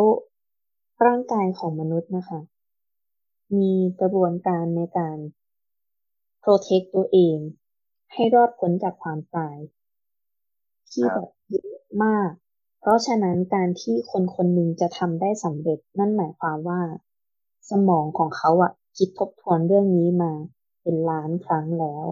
[1.06, 2.40] ร่างกายของมนุษย์นะคะ
[3.56, 5.18] มีกระบวนการในการ
[6.42, 7.36] protect ตัวเอง
[8.12, 9.56] ให้รอดพ้นจากความตาย
[10.90, 12.30] ที่แบบเยอะมาก
[12.80, 16.80] เพราะฉะนั้นการที่คนคนหนึ่งจะทำได้สำเร็จนั่นหมายความว่า
[17.70, 20.32] สมองของเขาอะคิดทบทวนเรื่องนี้มา
[20.82, 22.06] เป็นล้านครั้งแล้ว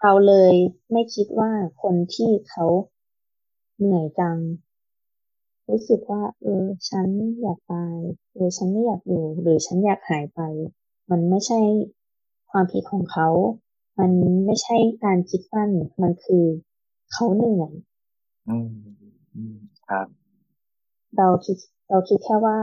[0.00, 0.54] เราเลย
[0.92, 1.50] ไม่คิดว่า
[1.82, 2.66] คนที่เขา
[3.80, 4.38] เหนื่อยจัง
[5.70, 7.08] รู้สึกว่า เออ ฉัน
[7.42, 7.98] อยากตาย
[8.34, 10.40] หรือฉันไม่อยากอยู่ หรือฉันอยากหายไป
[11.10, 11.60] มันไม่ใช่
[12.50, 13.28] ความผิดของเขา
[13.98, 14.10] มัน
[14.46, 15.70] ไม่ใช่การคิดสั้น
[16.02, 16.44] มันคือ
[17.12, 17.72] เขาเหนื่อย
[18.48, 18.56] อื
[19.54, 19.56] ม
[19.88, 20.06] ครับ
[21.16, 21.56] เราคิด
[21.90, 22.58] เราคิดแค่ว่า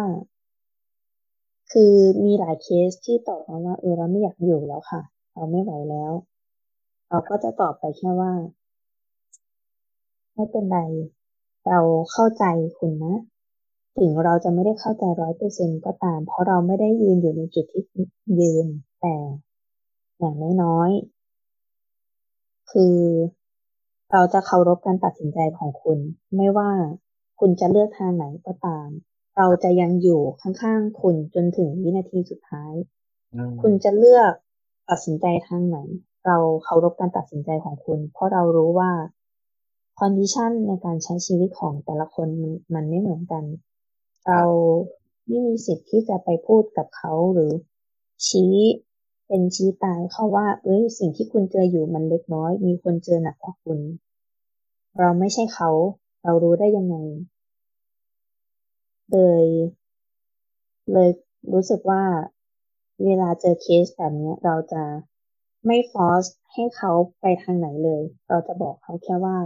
[1.71, 1.93] คือ
[2.25, 5.01] มีหลายเคสที่ตอบมาว่า เออเราไม่อยากอยู่แล้วค่ะ
[5.33, 6.13] เราไม่ไหวแล้ว
[7.09, 8.33] เราก็จะตอบไปแค่ว่า
[10.37, 10.79] ไม่เป็นไร
[11.67, 11.79] เรา
[12.11, 12.45] เข้าใจ
[12.77, 13.15] คุณนะ
[13.97, 17.83] ถึงเราจะไม่ได้เข้าใจร้อยเปอร์เซ็นก็ตาม เพราะเราไม่ได้ยืนอยู่ในจุดที่
[18.39, 18.67] ยืน
[19.01, 19.15] แต่
[20.19, 22.97] อย่างน้อยๆคือ
[24.11, 25.99] เราจะเคารพการตัดสินใจของคุณ
[26.35, 26.71] ไม่ว่า
[27.39, 28.87] คุณจะเลือกทางไหนก็ตาม
[29.37, 32.73] เราจะยังอยู่ข้างๆคุณจนถึงวินาทีสุดท้าย
[33.61, 34.31] คุณจะเลือก
[34.89, 35.77] ตัดสินใจทางไหน
[36.25, 38.91] เราเคารพการตัดสินใจของคุณ เพราะเรารู้ว่า
[39.99, 43.43] condition ในการใช้ชีวิตของแต่ละคนมันมันไม่เหมือนกัน
[44.27, 44.43] เรา
[45.27, 47.51] ไม่มีสิทธิ์ที่จะไปพูดกับเขาหรือ
[48.27, 48.55] ชี้
[49.27, 53.79] เป็นชี้ตายเขาว่า เอ้ยสิ่งที่คุณเจออยู่มันเล็กน้อย มีคนเจอหนักกว่าคุณ
[54.99, 55.69] เราไม่ใช่เขา
[56.23, 56.95] เรารู้ได้ยังไง
[59.11, 59.45] เลย
[60.91, 61.09] เลย
[61.53, 62.03] รู้สึกว่า
[63.05, 64.83] เวลาเจอเคสแบบนี้เราจะ
[65.65, 69.37] ไม่ฟอสให้เขาไปทางไหนเลย เราจะบอกเขาแค่ว่า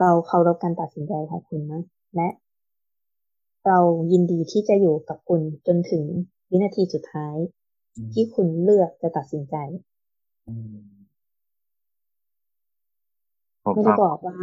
[0.00, 1.82] เราเคารพการตัดสินใจของคุณนะ
[2.16, 2.28] และ
[3.66, 3.78] เรา
[4.12, 6.04] ยินดีที่จะอยู่กับคุณจนถึง
[6.50, 7.36] วินาทีสุดท้าย
[8.12, 9.56] ที่คุณเลือกจะตัดสินใจ
[13.72, 14.36] ไม่ได้บอกว่า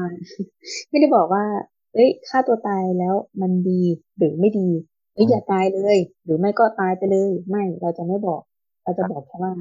[0.89, 1.45] ไม่ได้บอกว่า
[1.93, 3.81] เอ้ยฆ่าตัวตายแล้วมันดี
[4.17, 4.69] หรือไม่ดี
[5.13, 8.41] เอ้ยอย่าตายเลย หรือไม่ก็ตายไปเลย ไม่เราจะไม่บอก
[8.83, 9.53] เราจะบอกแค่ว่า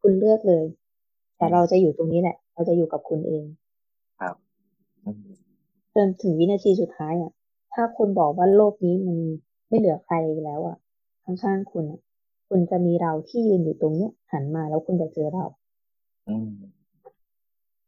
[0.00, 0.64] คุณเลือกเลย
[1.36, 3.67] แต่เราจะอยู่ตรงนี้แหละ เราจะอยู่กับคุณเองครับ
[5.94, 7.32] จนถึงวินาทีสุดท้ายอะ
[7.74, 9.16] ถ้าคุณบอกว่าโลกนี้มัน
[9.68, 10.76] ไม่เหลือใครแล้วอะ
[11.24, 12.00] ข้างๆคุณอะ
[12.48, 15.44] คุณจะมีเราที่ยืนอยู่ตรงเนี้ยหันมาแล้วคุณจะเจอเรา
[16.28, 16.50] อืม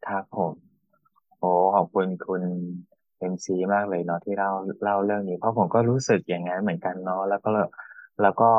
[0.06, 0.52] ครับผม
[1.38, 2.42] โอ้ขอบคุณคุณ
[3.18, 4.50] เอ็มซีมากเลยเนาะที่เล่า
[4.84, 7.50] เล่าเรื่องนี้ เพราะผมก็รู้สึกอย่างนั้นเหมือนกันเนาะแล้วก็
[8.22, 8.50] แล้วก็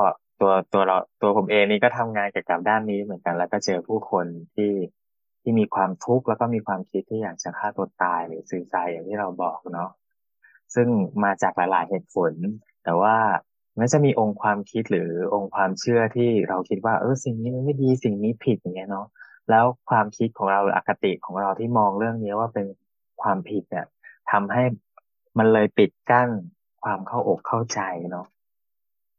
[0.41, 4.71] ตัวตัวเราตัวผมเองนี่ก็ทำงานเกี่ยวกับด้านนี้เหมือนกัน แล้วก็เจอผู้คนที่
[5.41, 9.91] ที่มีความทุกข์แล้วก็มีความคิดที่อยากจะฆ่าตัวตายหรือซือใจอย่างที่เราบอกเนาะ
[10.75, 10.87] ซึ่ง
[11.23, 12.33] มาจากหลาย ๆ เหตุผล
[12.83, 13.15] แต่ว่า
[13.79, 19.07] มันจะมีองค์ความคิดหรือองค์ความเชื่อที่เราคิดว่า เออสิ่งนี้มันไม่ดีสิ่งนี้ผิดอย่างเงี้ยเนาะ
[19.49, 22.67] แล้วความคิดของเราหรืออคติของเราที่มองเรื่องนี้ว่าเป็น
[23.21, 23.85] ความผิดเนี่ย
[24.31, 24.63] ทำให้
[25.37, 26.29] มันเลยปิดกั้น
[26.83, 27.79] ความเข้าอกเข้าใจ
[28.11, 28.27] เนาะ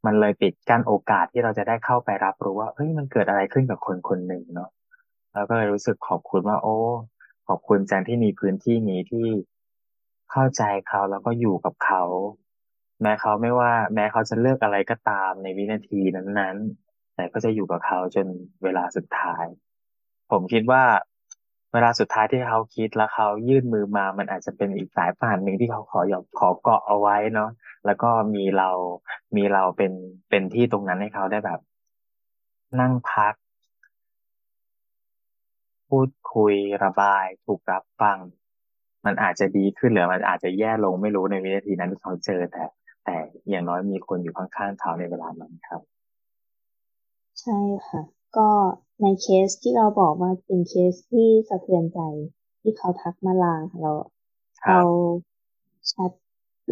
[0.05, 4.69] มันเลยปิดกั้นโอกาสที่เราจะได้เข้าไปรับรู้ว่าเฮ้ยมันเกิดอะไรขึ้นกับคนคนหนึ่งเนาะ
[5.33, 6.77] แล้วก็เลยรู้สึกขอบคุณว่า โอ้
[7.47, 9.27] ขอบคุณจังที่มีพื้นที่นี้ที่
[10.31, 12.03] เข้าใจเขาแล้วก็อยู่กับเขา
[13.01, 18.27] แม้เขาไม่ว่า แม้เขาจะเลือกอะไรก็ตามในวินาทีนั้นๆ แต่ก็จะอยู่กับเขาจน
[18.63, 19.45] เวลาสุดท้าย
[20.31, 20.83] ผมคิดว่า
[21.73, 27.49] เวลาสุดท้ายที่เขาคิดแล้วเขายื่นมือมามันอาจจะเป็นอีกสายป่านหนึ่งที่เขาขอหยอกขอเกาะเอาไว้เนาะ
[27.85, 28.69] แล้วก็มีเรา
[29.35, 29.91] มีเราเป็น
[30.29, 31.59] เป็นที่ตรงนั้นให้เขาได้แบบ
[32.79, 33.33] นั่งพัก
[35.93, 38.17] พูดคุยระบาย ถูกรับฟัง
[39.05, 42.63] มันอาจจะดีขึ้นหรือมันอาจจะแย่ลงไม่รู้ในวินาทีนั้นที่เขาเจอแต่
[43.05, 43.17] แต่
[43.49, 45.81] อย่างน้อยมีคนอยู่ข้างๆเขาในเวลานั้นครับ
[47.41, 48.01] ใช่ค่ะ
[48.37, 48.49] ก็
[49.01, 51.99] ในเคสที่เราบอกว่าเป็นเคสที่สะเทือนใจ
[52.61, 53.91] ที่เขาทักมาลาเรา
[54.69, 54.81] เรา
[55.91, 56.11] ชัด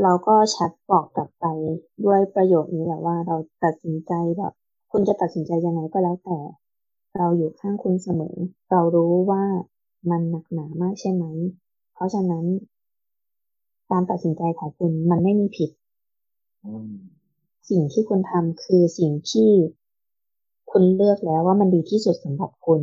[0.02, 1.46] เราก็ชัดบอกกลับไป
[2.06, 4.54] ด้วยประโยคนี้แหละว่าเราตัดสินใจแบบ
[4.92, 6.38] คุณจะตัดสินใจยังไงก็แล้วแต่
[7.18, 8.36] เราอยู่ข้างคุณเสมอ
[8.72, 9.44] เรารู้ว่า
[10.10, 11.26] มันหนักหนามากใช่ไหม
[11.94, 12.46] เพราะฉะนั้น
[13.92, 15.70] การตัดสินใจของคุณมันไม่มีผิด
[17.70, 19.52] สิ่งที่คุณทำคือสิ่งที่
[20.72, 22.82] คุณเลือกแล้วว่ามันดีที่สุดสำหรับคุณ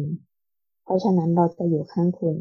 [0.84, 2.36] เพราะฉะนั้นเราจะอยู่ข้างคุณ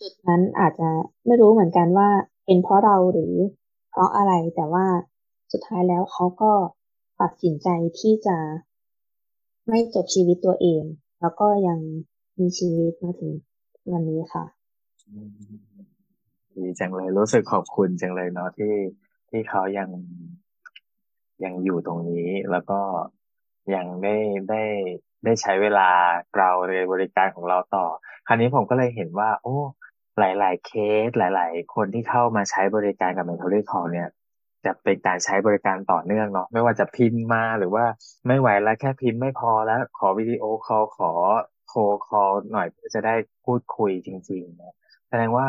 [0.00, 0.90] จุดนั้นอาจจะ
[1.26, 2.08] ไม่รู้เหมือนกันว่า
[2.44, 3.34] เป็นเพราะเราหรือ
[3.90, 4.86] เพราะอะไรแต่ว่า
[5.52, 6.52] สุดท้ายแล้วเขาก็
[7.20, 7.68] ตัดสินใจ
[8.00, 8.36] ที่จะ
[9.68, 10.82] ไม่จบชีวิตตัวเอง
[11.20, 11.78] แล้วก็ยัง
[12.38, 13.32] มีชีวิตมาถึง
[13.92, 14.44] วันนี้ค่ะ
[16.56, 18.74] ดีจังเลยรู้สึกขอบคุณจังเลยเนาะที่
[19.30, 19.88] ที่เขายัง
[21.44, 22.80] ยังอยู่ตรงนี้ แล้วก็
[23.74, 24.16] ยังได้
[24.50, 24.62] ได้
[25.24, 25.90] ได้ใช้เวลา
[26.36, 27.86] เราในบริการของเราต่อ
[28.26, 29.56] คราวนี้ผมก็เลยเห็นว่า โอ้
[30.18, 30.72] หลาย ๆ เค
[31.06, 34.08] สหลาย ๆ คนที่เข้ามาใช้บริการกับ Mentory Call เนี่ย
[34.64, 37.84] จะเป็นการใช้บริการต่อเนื่องเนาะไม่ว่าจะพิมพ์มาหรือว่า
[38.26, 41.12] ไม่ไหวแล้วแค่พิมพ์ไม่พอแล้ว ขอวิดีโอคอลขอ
[41.68, 44.74] โทรคอลหน่อยจะได้พูดคุยจริงๆนะ
[45.08, 45.46] แสดงว่า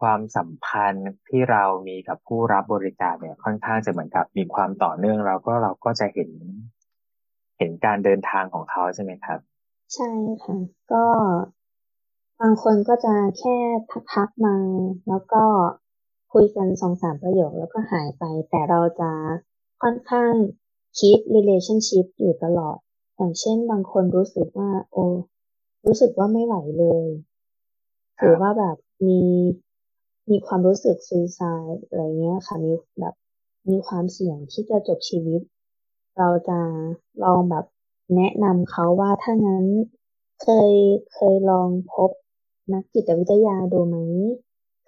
[0.00, 6.30] ความสัมพันธ์ที่เรามีกับผู้รับบริการเนี่ย ค่อนข้างจะเหมือนกับมีความต่อเนื่องเราก็เราก็จะเห็น
[7.58, 9.38] เห็นการเดินทางของเขาใช่ไหมครับ
[9.94, 10.10] ใช่
[10.44, 10.56] ค่ะ
[10.92, 11.04] ก็
[12.40, 13.56] บางคนก็จะแค่
[14.12, 14.56] ทักๆมา
[15.08, 15.44] แล้วก็
[16.32, 19.12] คุยกันสองสามประโยคแล้วก็หายไป แต่เราจะ
[19.82, 20.32] ค่อนข้าง
[20.98, 22.76] keep relationship อยู่ตลอด
[23.16, 25.04] อย่างเช่นบางคนรู้สึกว่า โอ้
[25.86, 27.06] รู้สึกว่าไม่ไหวเลย
[28.18, 29.20] หรือว่าแบบมี
[30.30, 33.14] มีความรู้สึกซูซายอะไรเงี้ยค่ะมีแบบ
[33.70, 35.40] มีความเสี่ยงที่จะจบชีวิต
[36.18, 36.60] เราจะ
[37.24, 37.64] ลองแบบ
[38.16, 39.64] แนะนำเขาว่าถ้างั้น
[40.42, 40.70] เคย
[41.14, 42.10] เคยลองพบ
[42.72, 43.96] นักจิตวิทยาดูไหม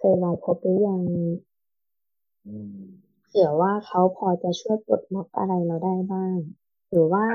[0.04, 1.00] เคยลองพบหรือยัง
[3.26, 6.36] เผื่อว่าเขาพอจะช่วยปลดล็อกอะไรเราได้บ้าง
[6.88, 7.26] หรือว่า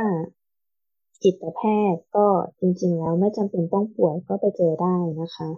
[1.24, 2.28] จิตแพทย์ก็
[2.60, 5.50] จริง ๆ แล้วไม่จำเป็นต้องป่วยก็ไปเจอได้นะคะ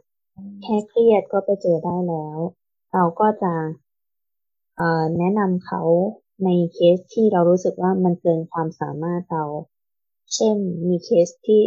[0.61, 2.37] แค่เครียดก็ไปเจอได้แล้ว
[2.93, 3.53] เราก็จะ
[5.17, 5.81] แนะนำเขา
[6.43, 9.45] ในเคสที่เรารู้สึกว่ามันเกินความสามารถเรา
[10.35, 11.61] เช่นมีเคสที่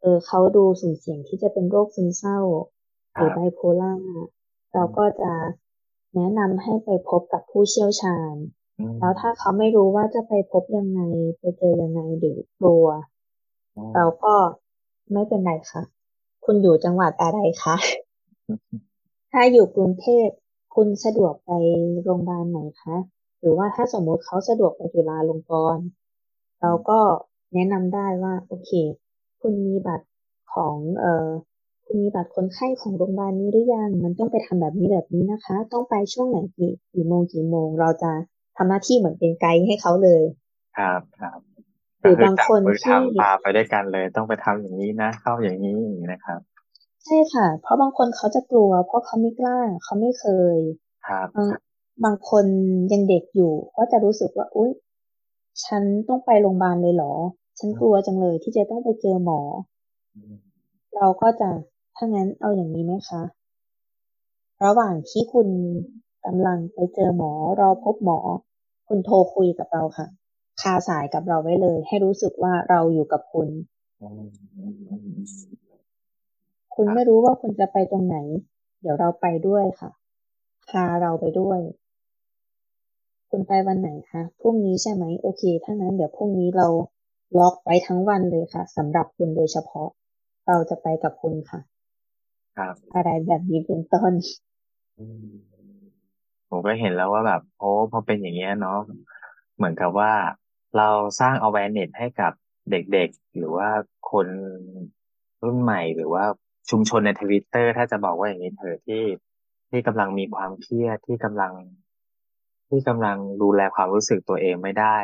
[0.00, 2.38] เออเขาดูสุ่มเสี่ยงที่จะเป็นโรคซึมเศร้า
[3.14, 3.94] หรือไบโพลาร์
[4.74, 5.32] เราก็จะ
[6.14, 8.34] แนะนำให้ไปพบกับผู้เชี่ยวชาญ
[8.98, 11.00] แล้วถ้าเขาไม่รู้ว่าจะไปพบยังไง
[11.38, 12.86] ไปเจอยังไงหรือกลัว
[13.94, 14.34] เราก็
[15.12, 15.82] ไม่เป็นไรค่ะ
[16.44, 17.76] คุณอยู่จังหวัดอะไรคะ
[19.32, 20.28] ถ้าอยู่กรุงเทพ
[20.74, 21.50] คุณสะดวกไป
[22.04, 22.96] โรงพยาบาลไหนคะ
[23.40, 25.84] หรือว่าถ้าสมมติเขาสะดวกไปจุฬาลงกรณ์
[26.60, 27.00] เราก็
[27.54, 28.70] แนะนำได้ว่า โอเค
[29.40, 30.08] คุณมีบัตร
[30.54, 31.53] ของเอ่อคุณ
[31.94, 38.12] มีบัตรคนไข้ของโรงพยาบาลนี้หรือยัง มันต้องไปทำแบบนี้แบบนี้นะคะ ต้องไปช่วงไหนกี่กี่โมงกี่โมง เราจะ
[38.56, 40.22] ทำหน้าที่เหมือนเป็นไกด์ให้เขาเลย
[40.78, 41.38] ครับครับ
[42.00, 46.40] หรือบางคนที่พาไปด้วยกันเลย ต้องไปทำอย่างนี้นะ เข้าอย่างนี้อย่างนี้นะครับ
[47.04, 50.58] ใช่ค่ะ เพราะบางคนเขาจะกลัว เพราะเขาไม่กล้า เขาไม่เคย
[51.08, 51.28] ครับ
[52.04, 52.44] บางคน
[52.92, 54.70] ยังเด็กอยู่ ก็จะรู้สึกว่าอุ้ย
[55.64, 57.12] ฉันต้องไปโรงพยาบาลเลยเหรอ
[57.58, 59.40] ฉันกลัวจังเลยที่จะต้องไปเจอหมอ
[60.96, 61.48] เราก็จะ
[61.96, 63.22] ถ้างั้นเอาอย่างนี้ไหมคะ
[64.64, 65.48] ระหว่างที่คุณ
[66.26, 68.18] กำลังไปเจอหมอรอพบหมอ
[68.88, 70.06] คุณโทรคุยกับเราค่ะ
[70.62, 73.48] คาสายกับเราไว้เลย ให้รู้สึกว่าเราอยู่กับคุณ
[76.74, 78.16] คุณไม่รู้ว่าคุณจะไปตรงไหน
[78.82, 79.90] เดี๋ยวเราไปด้วยค่ะ
[80.68, 81.60] พาเราไปด้วย
[83.30, 86.66] คุณไปวันไหนคะ พรุ่งนี้ใช่ไหม โอเค ถ้างั้นเดี๋ยวพรุ่งนี้เรา
[87.38, 89.88] ล็อกไว้ทั้งวันเลยค่ะสำหรับคุณโดยเฉพาะ
[90.46, 91.60] เราจะไปกับคุณค่ะ
[92.56, 94.12] ครับอะไรแบบนี้เป็นต้น
[96.48, 98.78] ผมก็เห็นแล้วว่าแบบโอ้พอเป็นอย่างเงี้ยเนาะ
[99.56, 100.12] เหมือนกับว่า
[100.76, 100.88] เรา
[101.20, 102.32] สร้าง awareness ให้กับ
[102.70, 103.68] เด็กๆ หรือว่า
[104.10, 104.26] คน
[105.42, 106.24] รุ่นใหม่หรือว่า
[106.70, 109.04] ชุมชนในทวิตเตอร์ถ้าจะบอกว่าอย่างนี้เถอะที่
[109.70, 111.52] ที่กำลังมีความเครียดที่กำลัง
[112.68, 114.96] ที่กำลังดูแลความรู้สึกตัวเองไม่ได้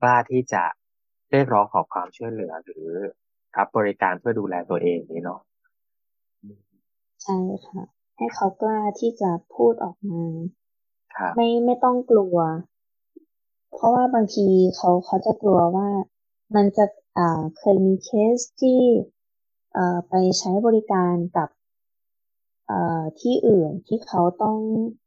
[0.00, 0.64] กล้าที่จะ
[1.30, 2.86] เรียกร้องขอความช่วยเหลือหรือ
[3.56, 5.40] รับบริการเพื่อดูแลตัวเองนี่เนาะ
[7.22, 7.82] ใช่ค่ะ
[8.16, 10.24] ให้เขากล้าที่จะพูดออกมา
[11.34, 12.36] ไม่ไม่ต้องกลัว
[13.72, 15.88] เพราะว่าบางทีเขาเขาจะกลัวว่า
[16.54, 16.84] มันจะ
[17.18, 18.80] อ่าเคยมีเคสที่
[19.72, 21.48] เอ่อไปใช้บริการกับ
[22.66, 24.58] เอ่อที่อื่นที่เขาต้อง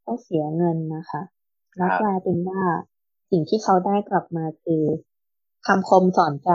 [0.05, 1.21] ต้องเสียเงินนะคะ
[1.77, 2.63] แล้วกลายเป็นว่า
[3.29, 4.83] สิ่งที่เขาได้กลับมาคือ
[5.67, 6.51] คำคมสอนใจ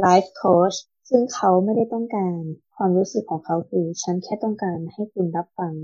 [0.00, 0.74] ไลฟ์โค้ช
[1.14, 2.40] ซึ่งเขาไม่ได้ต้องการ
[2.76, 5.74] ความรู้สึกของเขาคือ ฉันแค่ต้องการให้คุณรับฟัง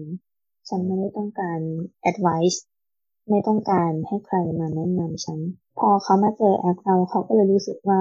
[0.69, 1.61] ฉันไม่ได้ต้องการ
[2.11, 2.59] advice
[3.29, 5.39] ไม่ต้องการให้ใครมาแนะนำฉัน
[5.79, 8.01] พอเขามาเจอแอปเราเขาก็เลยรู้สึกว่า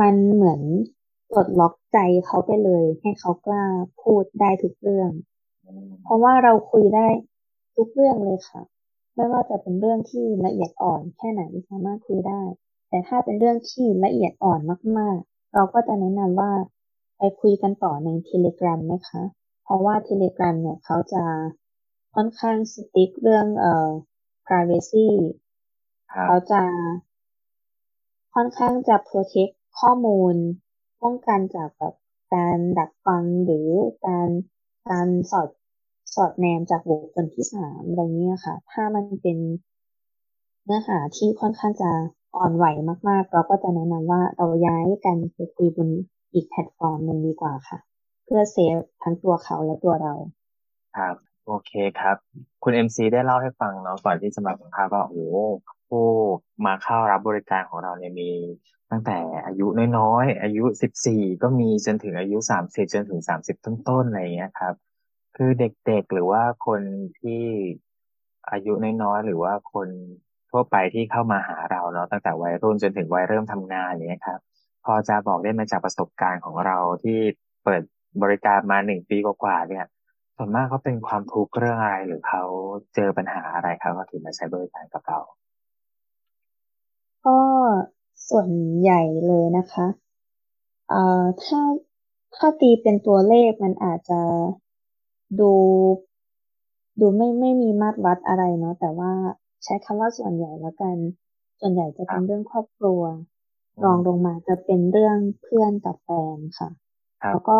[0.00, 0.60] มันเหมือน
[1.32, 3.64] ปลดล็อกใจเขาไปเลย ให้เขากล้า
[4.02, 5.10] พูดได้ทุกเรื่อง
[6.02, 7.06] เพราะว่าเราคุยได้
[7.76, 8.62] ทุกเรื่องเลยค่ะ
[9.14, 12.42] ไม่ว่าจะเป็นเรื่องที่ละเอียดอ่อนแค่ไหนสามารถคุยได้
[12.88, 14.60] แต่ถ้าเป็นเรื่องที่ละเอียดอ่อน
[14.98, 16.52] มากๆ เราก็จะแนะนำว่า
[17.18, 19.22] ไปคุยกันต่อในเทเลกราฟไหมคะ
[19.64, 21.24] เพราะว่าเทเลกราฟเนี่ยเขาจะ
[22.14, 23.90] ค่อนข้างสติ๊กเรื่องเอ่อ
[24.46, 25.06] privacy
[26.26, 26.62] เขาจะ
[28.34, 30.34] ค่อนข้างจะ protect ข้อมูล
[31.02, 31.94] ป้องกันจากแบบ
[32.34, 33.68] การดักฟังหรือ
[34.06, 34.28] การ
[34.90, 35.48] การสอด
[36.14, 39.38] สอดแนมจากบุคคลที่สามอะไรเงี้ยค่ะ ถ้ามันเป็น
[40.64, 41.90] เนื้อหาที่ค่อนข้างจะ
[42.36, 42.66] อ่อนไหว
[43.08, 45.88] มากๆ เราก็จะแนะนำว่าเราย้ายกันไปคุยบน
[46.34, 47.78] อีกแพลตฟอร์มหนึ่งดีกว่าค่ะ
[48.24, 50.14] เพื่อ save ทั้งตัวเขาและตัวเรา
[50.96, 51.16] ครับ
[51.46, 52.16] โอเคครับ
[52.62, 55.26] คุณเอ็มซีได้เล่าให้ฟังเนาะก่อนที่จะมาสัมภาษณ์ว่าโอ้
[55.88, 56.06] ผู้
[56.66, 58.30] มาเข้ารับบริการของเราเนี่ยมี
[58.90, 59.66] ตั้งแต่อายุ
[59.98, 64.74] น้อยๆอายุสิบสี่ก็มีจนถึงอายุสามสิบจนถึงสามสิบต้นๆอะไรอย่างเงี้ยครับ
[65.36, 66.80] คือเด็กๆหรือว่าคน
[67.20, 67.42] ที่
[68.50, 69.88] อายุน้อยๆหรือว่าคน
[70.54, 74.40] ทั่วไปที่เข้ามาหาเราเนาะตั้งแต่วัยรุ่นจนถึงวัยเริ่มทำงานอย่างเงี้ยครับ
[74.84, 77.18] พอจะบอกได้ไหมาจากประสบการณ์ของเราที่
[77.64, 77.82] เปิด
[78.22, 79.84] บริการมาหนึ่งปีกว่าๆเนี่ย
[80.36, 82.42] ส่วนมากเขาเป็นความทุกข์เรื่องอะไรหรือเขา
[82.94, 85.18] เจอปัญหาอะไรครับเขาถึงมาใช้บริการกับเรา
[87.26, 87.38] ก็
[88.28, 89.86] ส่วนใหญ่เลยนะคะ
[90.88, 91.60] เอ่อถ้า
[92.36, 94.20] ถ้าตีเป็นตัวเลขมันอาจจะ
[95.40, 95.52] ดู
[97.00, 99.12] ดูไม่ไม่มีมาตรวัดอะไรเนาะแต่ว่า
[99.64, 100.96] ใช้คำว่าส่วนใหญ่แล้วกัน
[101.60, 103.02] ส่วนใหญ่จะเป็นเรื่องครอบครัว
[103.84, 106.70] รองลงมาจะเป็นเรื่องเพื่อนกับแฟนค่ะ
[107.30, 107.58] แล้วก็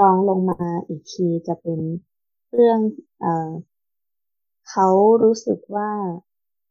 [0.00, 1.80] รองลงมาอีกทีจะเป็น
[2.52, 2.78] เรื่อง
[3.20, 3.50] เอ่อ
[4.70, 4.88] เขา
[5.22, 5.90] รู้สึกว่า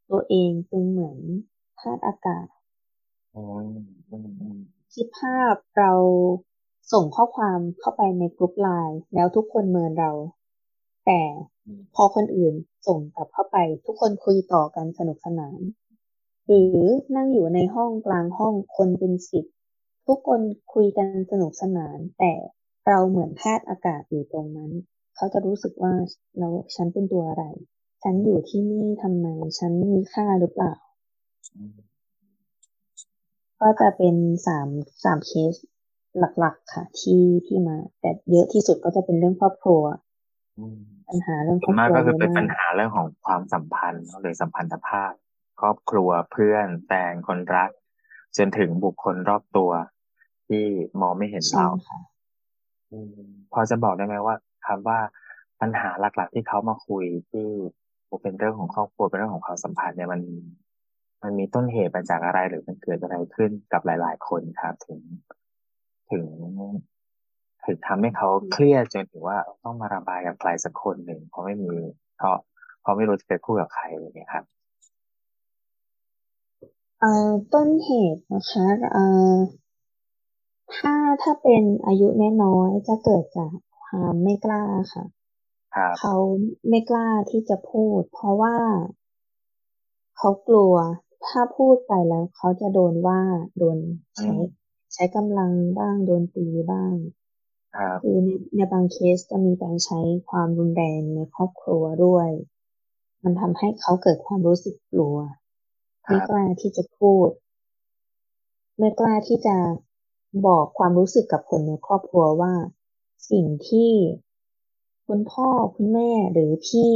[0.09, 1.19] ตัวเองเป็นเหมือน
[1.79, 2.47] ธาตุอากาศ
[4.93, 5.93] คิดภาพเรา
[6.91, 10.11] ส่งข้อความเข้าไปในกลุ่มไลน์แล้วทุกคนเมินเรา
[11.05, 11.21] แต่
[11.95, 12.53] พอคนอื่น
[12.87, 15.59] ส่งกลับเข้าไป ทุกคนคุยต่อกันสนุกสนาน
[16.47, 16.75] หรือ
[17.15, 19.45] นั่งอยู่ในห้องกลางห้องคนเป็นสิบ
[20.07, 20.41] ทุกคน
[20.73, 22.33] คุยกันสนุกสนาน แต่
[22.87, 24.71] เราเหมือนธาตุอากาศอยู่ตรงนั้น
[25.15, 25.93] เขาจะรู้สึกว่า
[26.37, 27.45] เราฉันเป็นตัวอะไร
[28.03, 29.27] ฉันอยู่ที่นี่ทำไม
[29.59, 30.73] ฉันมีค่าหรือเปล่า
[33.61, 34.15] ก็จะเป็น
[34.47, 34.67] สาม
[35.03, 35.53] สามเคส
[36.19, 39.83] หลักๆ ค่ะ ที่ที่มา แต่เยอะที่สุดก็จะเป็นเรื่องครอบครัว
[41.09, 45.11] ปัญหาเรื่องครอบครัวก็คือเป็นปัญหาเรื่องของความสัมพันธ์หรือสัมพันธภาพ
[45.61, 47.71] ครอบครัวเพื่อนแฟนคนรัก
[48.37, 49.71] จนถึงบุคคลรอบตัว
[50.47, 50.65] ที่
[51.01, 51.67] มองไม่เห็นเรา
[53.53, 54.99] พอจะบอกได้ไหมว่าคำว่า
[55.61, 57.47] ปัญหาหลัก ๆ ที่เขามาคุยที่
[58.23, 60.21] เป็นเรื่องของครอบครัวเป็นเรื่องของความสัมพันธ์เนี่ยมัน
[61.23, 64.99] มันมีต้นเหตุมาจากอะไรหรือมันเกิดอะไรขึ้นกับหลาย ๆ คนครับ ถึง
[66.11, 66.25] ถึง
[67.65, 71.75] ถึงทำให้เขาเครียดจนถึงว่าต้องมาระบายกับใครสักคนหนึ่งเพราะไม่มี
[72.17, 72.37] เพราะ
[72.81, 74.45] เพราะไม่รู้จะไปพูดกับใครเนี่ยครับ
[76.99, 79.35] เอ่อต้นเหตุนะคะเอ่อ
[80.75, 82.07] ถ้าถ้าเป็นอายุ
[82.43, 85.05] น้อยจะเกิดจากความไม่กล้าค่ะ
[85.97, 86.15] เขา
[86.69, 88.57] ไม่กล้าที่จะพูด เพราะว่า
[90.17, 90.75] เขากลัว
[91.27, 93.21] ถ้าพูดไปแล้วเขาจะโดนว่า
[93.57, 93.77] โดน
[94.19, 94.33] ใช้
[94.93, 96.95] ใช้กำลังบ้างโดนตีบ้าง
[98.01, 102.29] คือในในบางเคสจะมีการใช้ความรุนแรงในครอบครัวด้วย
[103.23, 105.17] มันทำให้เขาเกิดความรู้สึกกลัว
[106.05, 107.29] ไม่กล้าที่จะพูด
[108.77, 109.57] ไม่กล้าที่จะ
[110.47, 112.53] บอกความรู้สึกกับคนในครอบครัวว่า
[113.31, 113.91] สิ่งที่
[115.07, 116.91] คุณพ่อคุณแม่หรือพี่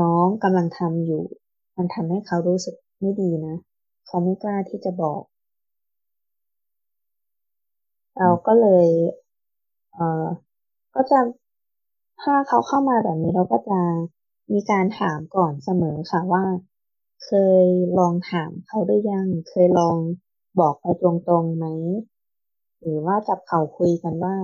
[0.00, 1.24] น้องกำลังทำอยู่
[1.76, 3.56] มันทำให้เขารู้สึกไม่ดีนะ
[4.06, 5.22] เขาไม่กล้าที่จะบอก
[8.18, 8.88] เราก็เลย
[9.94, 10.26] เอ่อ
[10.94, 11.20] ก็จะ
[12.22, 13.80] ถ้าเขาเข้ามาแบบนี้เราก็จะ
[14.52, 16.44] มีการถามก่อนเสมอค่ะว่า
[17.24, 17.30] เค
[17.64, 17.66] ย
[17.98, 19.96] ลองถามเขาหรือยัง เคยลอง
[20.60, 21.66] บอกไปตรงๆไหม
[22.80, 24.36] หรือว่าจับเขาคุยกันว่า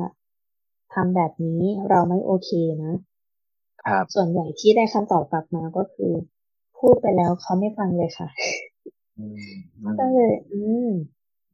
[0.94, 2.50] ทำแบบนี้เราไม่โอเค
[2.84, 2.94] นะ
[3.84, 6.12] ครับส่วนใหญ่ที่ได้คำตอบกลับมาก็คือ
[6.78, 8.28] พูดไปแล้วเขาไม่ฟังเลยค่ะ
[9.98, 10.90] ก็เลย อืม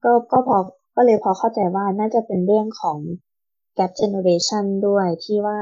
[0.04, 0.56] ก็ก็พอ
[0.96, 2.98] ก็เลยพอเข้าใจว่าน่าจะเป็นเรื่องของ
[3.78, 5.60] gap generation ด้วยที่ว่า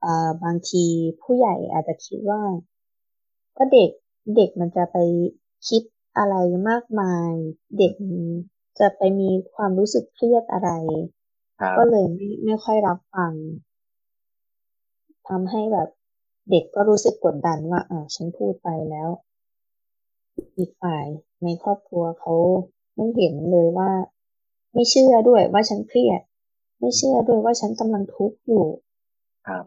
[0.00, 0.84] เอ่อบางที
[1.22, 2.42] ผู้ใหญ่อาจจะคิดว่า
[3.56, 3.90] ก็เด็ก
[4.36, 4.96] เด็กมันจะไป
[5.68, 5.82] คิด
[6.18, 6.36] อะไร
[6.68, 7.32] มากมาย
[7.78, 7.92] เด็ก
[8.78, 10.70] จะไปมีความรู้สึกเครียดอะไร
[11.76, 13.32] ก็เลยไม่ไม่ค่อยรับฟัง
[15.28, 15.88] ทำให้แบบ
[16.50, 19.08] เด็กก็รู้สึกกดดันว่าอ่าฉันพูดไปแล้ว
[20.58, 21.06] อีกฝ่าย
[21.42, 22.34] ในครอบครัวเขา
[22.96, 23.90] ไม่เห็นเลยว่า
[24.72, 26.20] ไม่เชื่อด้วยว่าฉันเครียด
[26.80, 28.66] ไม่เชื่อด้วยว่าฉันกำลังทุกข์อยู่
[29.46, 29.64] ครับ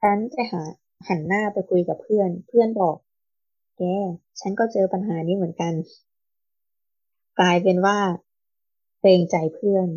[0.00, 0.62] ฉันไปหา
[1.08, 2.96] หันหน้าไปคุยกับเพื่อน เพื่อนบอก
[3.78, 3.82] แก
[4.40, 5.72] ฉันก็เจอปัญหานี้เหมือนกัน
[7.40, 7.98] กลายเป็นว่า
[9.00, 9.88] เกรงใจเพื่อน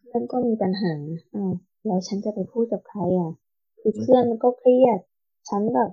[0.00, 0.94] เพื่อนก็มีปัญหา
[1.34, 1.52] อ้าว
[1.86, 3.32] แล้วฉันจะไปพูดกับใครอะ
[3.80, 4.98] คือเพื่อนมันก็เครียด
[5.48, 5.90] ฉันแบบ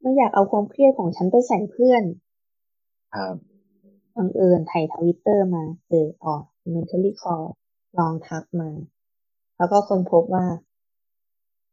[0.00, 2.02] ไม่อยากเอาความเครียดของฉันไปใส่เพื่อน
[3.14, 3.36] ครับ
[4.16, 6.42] บังเอิญไถ่ทวิตเตอร์มาเจอออก
[6.72, 7.46] mentally call
[7.98, 8.70] ลองทักมา
[9.56, 10.46] แล้วก็ค้นพบว่า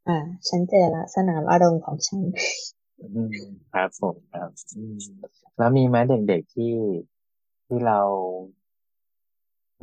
[0.08, 0.18] อ่า
[0.48, 2.24] ฉันเจอละสนามอารมณ์ของฉัน
[3.74, 4.50] ครับผมครับ
[5.58, 6.76] แล้วมีไหมเด็กๆที่
[7.66, 8.00] ที่เรา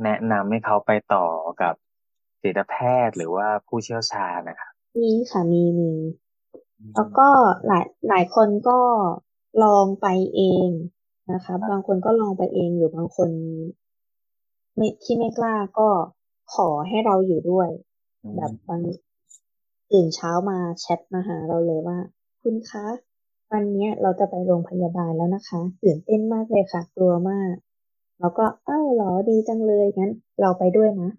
[0.03, 1.25] แนะนำให้เขาไปต่อ
[1.61, 1.73] กับ
[2.43, 2.75] จิตแพ
[3.07, 5.91] ทย์หรือว่าผู้เชี่ยวชาญนะครับมีค่ะมีมี
[6.95, 7.27] แล้วก็
[7.67, 8.79] หลายหลายคนก็
[9.63, 10.69] ลองไปเอง
[11.31, 13.29] นะคะ บางคนก็ลองไปเองหรือบางคน
[14.75, 15.89] ไม่ที่ไม่กล้าก็
[16.53, 17.69] ขอให้เราอยู่ด้วย
[18.35, 18.81] แบบบาง
[19.91, 21.97] ตื่นเช้ามาแชทมาหาเราเลยว่า
[22.41, 22.85] คุณคะ
[23.51, 27.53] วันนี้เราจะไปโรงพยาบาลแล้วนะคะ ตื่นเต้นมากเลยค่ะ กลัวมาก
[28.19, 31.09] แล้วก็อ้าวหรอดีจังเลยงั้น เราไปด้วยนะ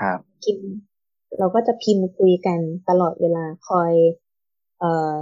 [0.00, 0.70] ครับพิมพ์
[1.38, 3.92] เราก็จะพิมพ์คุยกันตลอดเวลาคอย
[4.78, 5.14] เอ่อ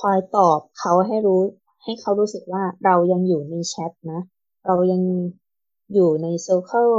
[0.00, 1.40] คอยตอบเขาให้รู้
[1.82, 4.20] ให้เขารู้สึกว่าเรายังอยู่ในแชทนะ
[4.66, 5.02] เรายัง
[5.94, 6.90] อยู่ในโซเคิล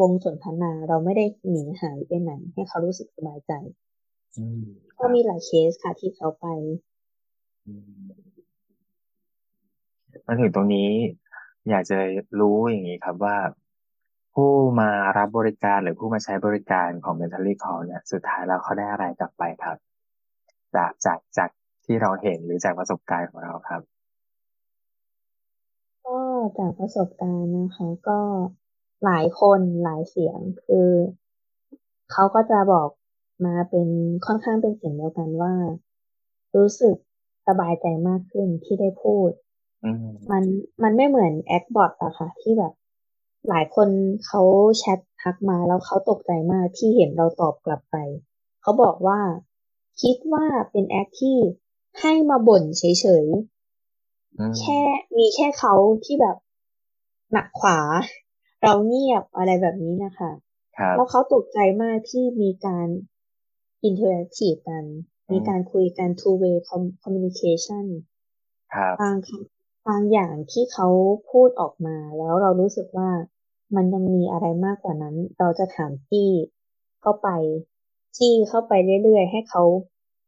[0.00, 3.52] วงสนทนา เราไม่ได้หนีหายไปไหน ให้เขารู้สึกสบายใจ
[4.98, 6.46] ก็มีหลายเคสค่ะที่เขาไป
[10.26, 10.90] มาถึงตรงนี้
[11.70, 11.98] อยากจะ
[12.40, 13.36] รู้อย่างนี้ครับว่า
[14.34, 19.76] ผู้มารับบริการหรือผู้มาใช้บริการของ Mentally Call เนี่ยสุดท้ายแล้วเขาได้อะไรกลับไปครับ
[20.74, 21.50] จากจากจาก
[21.84, 23.95] ที่เราเห็นหรือจากประสบการณ์ของเราครับก็
[26.58, 28.20] จากประสบการณ์นะคะ ก็
[29.04, 30.90] หลายคนหลายเสียงคือ
[32.12, 32.88] เขาก็จะบอก
[33.46, 33.88] มาเป็น
[34.26, 35.54] ค่อนข้างเป็นเสียงเดียวกันว่า
[36.56, 36.96] รู้สึก
[37.46, 39.30] สบายใจมากขึ้นที่ได้พูด
[40.30, 40.44] มัน
[40.82, 42.72] มันไม่เหมือนแอคบอทอะค่ะ ที่แบบ
[43.48, 43.88] หลายคน
[44.26, 44.42] เขา
[44.78, 47.96] แชททักมาแล้วเขาตกใจมากที่เห็นเราตอบกลับไป
[48.62, 49.20] เขาบอกว่า
[50.02, 51.38] คิดว่าเป็นแอคที่
[52.00, 53.26] ให้มาบ่นเฉย
[54.60, 54.80] แค่
[55.16, 55.74] มีแค่เขา
[56.04, 56.36] ที่แบบ
[57.32, 57.78] หนักขวา
[58.62, 60.30] เราเงียบอะไรแบบนี้นะคะ
[60.96, 62.88] แล้วเขาตกใจมากที่มีการ
[63.84, 64.84] interactive กัน
[65.32, 66.56] มีการคุยกัน two way
[67.02, 67.86] communication
[69.00, 69.16] บาง
[69.88, 70.88] บางอย่างที่เขา
[71.30, 73.10] พูดออกมา แล้วเรารู้สึกว่า
[73.76, 76.30] มันยังมีอะไรมากกว่านั้น เราจะถามจี้
[77.00, 77.28] เข้าไป
[78.16, 78.72] จี้เข้าไป
[79.02, 79.62] เรื่อยๆ ให้เขา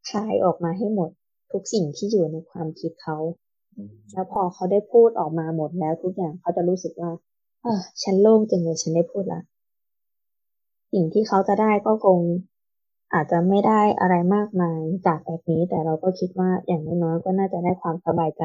[0.09, 1.09] คลายออกมาให้หมด
[1.51, 3.17] ทุกสิ่งที่อยู่ในความคิดเขา
[4.11, 7.11] แล้วพอเขาได้พูดออกมาหมดแล้วทุกอย่างเขาจะรู้สึกว่า
[7.61, 9.41] เออฉันโล่งจังเลยฉันได้พูดละ
[10.93, 12.19] สิ่งที่เขาจะได้ก็คง
[13.13, 18.43] อาจจะไม่ได้อะไรมากมายจากแอปนี้ แต่เราก็คิดว่าอย่างน้อยๆก็น่าจะได้ความสบายใจ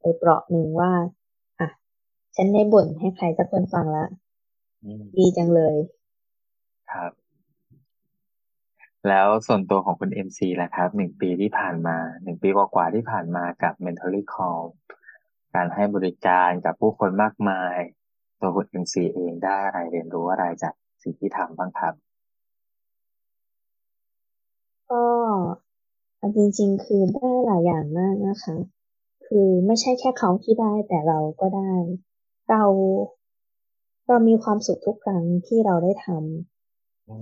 [0.00, 0.92] ไปเปราะหนึ่งว่า
[1.60, 1.68] อะ
[2.36, 4.04] ฉันได้บ่นให้ใครสักคนฟังละ
[5.18, 5.74] ดีจังเลย
[6.90, 7.12] ครับ
[9.06, 14.62] แล้วส่วนตัวของคุณเอ็มซีล่ะครับหนึ่งปีที่ผ่านมาหนึ่งปีกว่าๆที่ผ่านมากับ Mentally Call
[15.54, 17.76] การให้บริการกับผู้คนมากมาย
[18.40, 21.94] ตัวคุณเอ็มซีเองได้อะไรเรียนรู้อะไรจากสิ่งที่ทำบ้างครับ
[24.90, 25.04] ก็
[26.36, 28.56] จริง ๆ คือได้หลายอย่างมากนะคะ
[29.26, 31.72] คือไม่ใช่แค่เขาที่ได้แต่เราก็ได้
[32.50, 32.64] เรา
[34.06, 36.57] เรามีความสุขทุกครั้งที่เราได้ทำ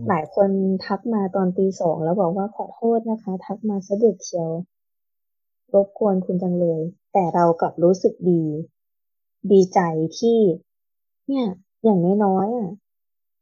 [0.09, 0.51] หลายคน
[0.85, 4.51] ทักมาตอนตีสองแล้วบอกว่าขอโทษนะคะ ทักมาสะดึกเชียว
[5.75, 6.81] รบกวนคุณจังเลย
[7.13, 8.43] แต่เรากลับรู้สึกดี
[9.53, 9.81] ดีใจ
[10.19, 10.39] ที่
[11.29, 11.47] เนี่ย
[11.85, 12.71] อย่างน้อยๆอะ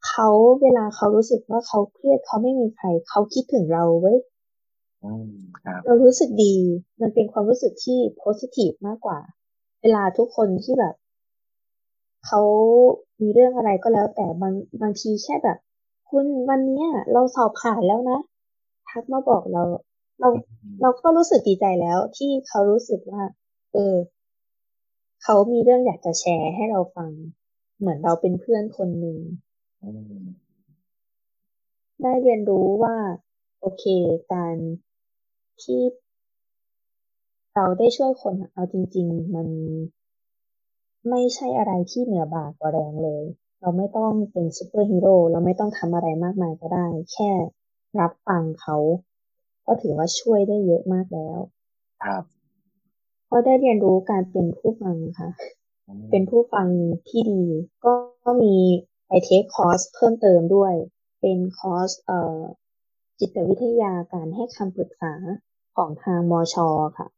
[0.09, 0.29] เขา
[0.63, 4.19] เวลาเขารู้สึกว่าเขาเครียดเขาไม่มีใครเขาคิดถึงเราเว้ย
[5.85, 6.55] เรารู้สึกดี
[7.01, 9.19] มันเป็นความรู้สึกที่โพสิทีฟมากกว่า
[9.83, 10.95] เวลาทุกคนที่แบบ
[12.27, 12.41] เขา
[13.21, 15.59] มีเรื่องอะไรก็แล้ว แต่บางบางทีแค่แบบ
[16.11, 16.83] คุณวันนี้
[17.13, 18.19] เราสอบผ่านแล้วนะ
[18.89, 19.63] ทักมาบอกเรา
[20.21, 20.29] เรา
[20.81, 23.23] เราก็รู้สึกดีใจแล้วที่เขารู้สึกว่า
[23.73, 23.97] เออ
[25.23, 27.11] เขามีเรื่องอยากจะแชร์ให้เราฟัง
[27.79, 29.19] เหมือนเราเป็นเพื่อนคนหนึ่ง
[32.03, 32.97] ได้เรียนรู้ว่า
[33.61, 33.85] โอเค
[34.33, 34.57] การ
[35.63, 35.81] ที่
[37.55, 39.49] เราได้ช่วยคนเอาจริง ๆ มัน
[41.09, 43.25] ไม่ใช่อะไรที่เหนือบ่ากว่าแรงเลย
[43.65, 47.31] เราไม่ต้องเป็นซูเปอร์ฮีโร่เราไม่ต้องทำอะไรมากมายก็ได้ แค่
[48.01, 48.77] รับฟังเขา
[49.67, 51.39] ก็ถือว่าช่วยได้เยอะมากแล้ว
[52.05, 52.25] ครับ
[53.31, 55.31] ก็ได้เรียนรู้การเป็นผู้ฟังค่ะ
[56.11, 56.69] เป็นผู้ฟัง
[57.09, 57.45] ที่ดี
[57.85, 57.95] ก็
[58.43, 58.57] มี
[59.07, 60.75] ไปเทคคอร์สเพิ่มเติมด้วย
[61.21, 62.41] เป็นคอร์สเอ่อ
[63.21, 65.15] จิตวิทยาการให้คำปรึกษา
[65.77, 67.09] ของทางมอชอค่ะ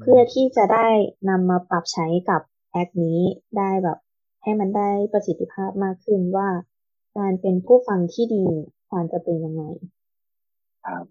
[0.00, 0.88] เพื่อที่จะได้
[1.28, 3.20] นำมาปรับใช้กับแอคนี้
[3.58, 3.98] ได้แบบ
[4.46, 6.48] ให้มันได้ประสิทธิภาพมากขึ้นว่า
[7.18, 8.44] การเป็นผู้ฟังที่ดี
[8.88, 9.62] ควรจะเป็นยังไง
[10.84, 11.04] ครับ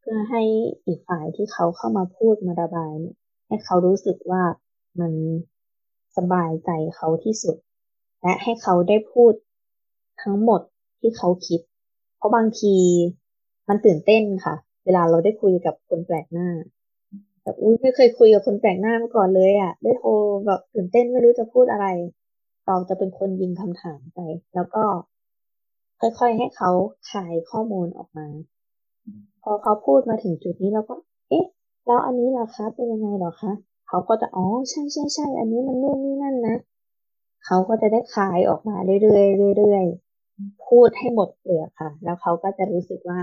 [0.00, 0.42] เพื่อให้
[0.86, 3.16] อีกฝ่ายที่เขาเข้ามาพูดมาระบายเนี่ย
[3.48, 4.42] ให้เขารู้สึกว่า
[5.00, 5.12] มัน
[6.16, 7.56] สบายใจเขาที่สุด
[8.22, 9.32] และให้เขาได้พูด
[10.22, 10.60] ทั้งหมด
[11.00, 11.60] ที่เขาคิด
[12.16, 12.76] เพราะบางที
[13.68, 16.48] มันตื่นเต้นค่ะ เวลาเราได้คุยกับคนแปลกหน้า
[17.42, 20.10] แบบอุ้ยไม่เคยคุยกับคนแปลกหน้ามาก่อนเลยอะ่ะ ได้โทร
[20.46, 21.86] แบบตื่นเต้นไม่รู้จะพูดอะไร
[22.66, 24.20] เราจะเป็นคนยิงคำถามไป
[24.54, 24.84] แล้วก็
[26.00, 26.70] ค่อยๆให้เขา
[27.10, 28.28] ขายข้อมูลออกมา
[29.42, 30.94] พอเขาพูดมาถึงจุดนี้เราก็
[31.28, 31.46] เอ๊ะ
[31.86, 33.52] แล้วอันนี้ล่ะคะเป็นยังไงหรอคะ
[33.88, 36.56] เขาก็จะอ๋อใช่ใช่ใช่อันนี้มันนู่นนี่นั่นนะ
[37.46, 43.20] เขาก็จะได้คายออกมาเรื่อยๆเรื่อยๆพูดให้หมดเปลือกค่ะ แล้วเขาก็จะรู้สึกว่า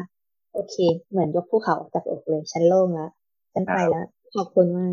[0.54, 0.76] โอเค
[1.10, 3.10] เหมือนยกภูเขาออกจากอกเลย ฉันโล่งแล้ว
[3.54, 4.92] ฉันไปแล้วขอบคุณมาก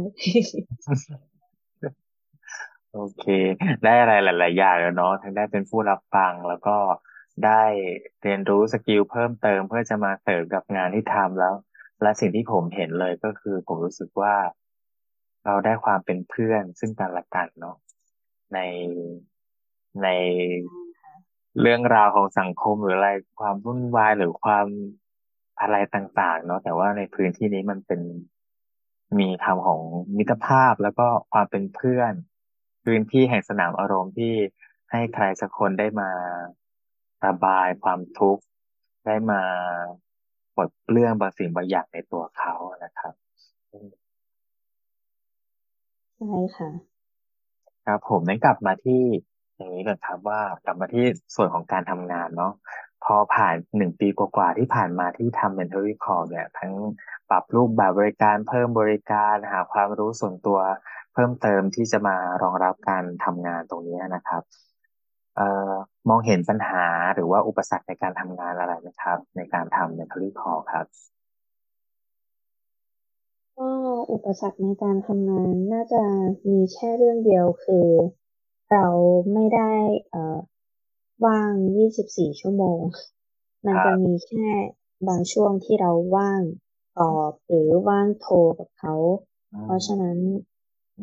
[2.97, 3.25] โอเค
[3.85, 6.77] ได้อะไรหลาย ๆ อย่างแล้วเนาะทั้งได้เป็นผู้รับฟังแล้วก็
[7.47, 7.63] ได้
[8.23, 11.55] เรียนรู้สกิลเพิ่มเติมเพื่อจะมาเสริมกับงานที่ทำแล้ว
[12.03, 14.35] และสิ่งที่ผมเห็นเลยก็คือผมรู้สึกว่า
[15.45, 17.77] เราได้ความเป็นเพื่อนซึ่งกันและกันเนาะ
[18.55, 18.59] ใน
[20.03, 20.09] ใน
[21.61, 24.67] เรื่องราวของสังคมหรืออะไรความวุ่นวายหรือความ
[25.61, 28.01] อะไรต่าง ๆ เนาะแต่ว่าในพื้นที่นี้มันเป็น
[29.19, 29.81] มีคำของ
[30.17, 32.13] มิตรภาพแล้วก็ความเป็นเพื่อน
[32.87, 34.35] พื้นที่แห่งสนามอารมณ์ที่
[34.91, 36.11] ให้ใครสักคนได้มา
[37.27, 38.43] ระบายความทุกข์
[39.07, 39.43] ได้มา
[40.57, 43.15] ปลดเปลื้องบางสิ่งบางอย่างในตัวเขานะครับ
[46.17, 46.71] ใช่ค่ะ
[47.87, 49.03] ครับผมนั้นกลับมาที่
[49.57, 52.53] อย่างนี้ก่อนครับว่ากลับมาที่ส่วนของการทำงานเนาะ
[53.05, 56.73] พอผ่านหนึ่งปีกว่าๆที่ผ่านมาที่ทำ mentoring call เนี่ย ทั้ง
[57.31, 60.59] ปรับรูปแบบบริการเพิ่มบริการหาความรู้ส่วนตัว
[61.17, 64.43] เพิ่มเติมที่จะมารองรับการทำงานตรงนี้นะครับ
[65.37, 65.73] เอ่อ
[66.09, 70.87] มองเห็นปัญหาหรือว่าอุปสรรคในการทำงานอะไรไหมครับ ในการทำ mentoring call ครับ
[73.59, 73.71] ก็
[74.13, 76.03] อุปสรรคในการทำงานน่าจะ
[76.49, 77.89] มีแค่เรื่องเดียวคือ
[78.73, 78.87] เรา
[79.33, 79.73] ไม่ได้
[80.11, 80.39] เอ่อ
[81.27, 81.53] ว่าง
[81.95, 82.81] 24 ชั่วโมง
[83.67, 84.49] มันจะมีแค่
[85.09, 86.43] บางช่วงที่เราว่าง
[86.99, 88.95] ตอบหรือว่างโทรกับเขา
[89.63, 90.19] เพราะฉะนั้น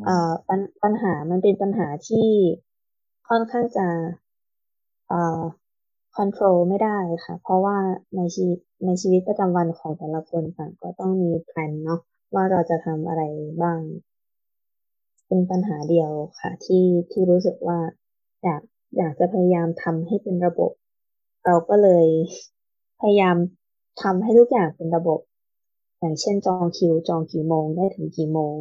[0.06, 2.30] เอ่อปัญปัญหามันเป็นปัญหาที่
[3.30, 3.88] ค่อนข้างจะ
[5.08, 5.42] เอ่อ
[6.16, 7.78] คอนโทรลไม่ได้ค่ะ เพราะว่า
[8.16, 12.00] ในชีวิตในชีวิตประจำวันของแต่ละคนต่างก็ต้องมีแผนเนาะ
[12.34, 13.24] ว่าเราจะทำอะไร
[13.62, 13.80] บ้าง
[15.28, 17.80] เป็นปัญหาเดียวค่ะ ที่ที่รู้สึกว่า
[18.44, 18.62] อยาก
[18.98, 20.72] อยากจะพยายามทำให้เป็นระบบ
[21.46, 22.08] เราก็เลย
[23.02, 23.36] พยายาม
[24.02, 25.20] ทำให้ทุกอย่างเป็นระบบ
[26.00, 28.56] อย่างเช่นจองคิว จองกี่โมงได้ถึงกี่โมง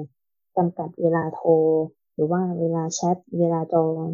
[0.56, 1.50] จำกัดเวลาโทร
[2.14, 4.06] หรือว่าเวลาแชท เวลาจอง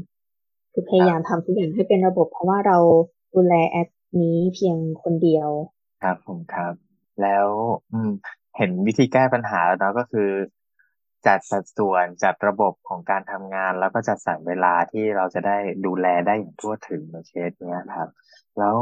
[0.73, 2.79] คือพยายามทำทุกอย่างให้เป็นระบบ เพราะว่าเรา
[3.35, 3.89] ดูแลแอป
[4.23, 5.49] นี้เพียงคนเดียว
[6.03, 6.75] ครับผมครับ
[7.23, 7.47] แล้ว
[7.93, 8.11] อืม
[8.57, 10.31] เห็นวิธีแก้ปัญหาแล้วเนาะก็คือ
[11.27, 18.09] จัดสัดส่วนจัดระบบของการทำงาน แล้วก็จัดสรรเวลาที่เราจะได้ดูแลได้อย่างทั่วถึงในเคสเนี้ยครับ
[18.59, 18.77] แล้ว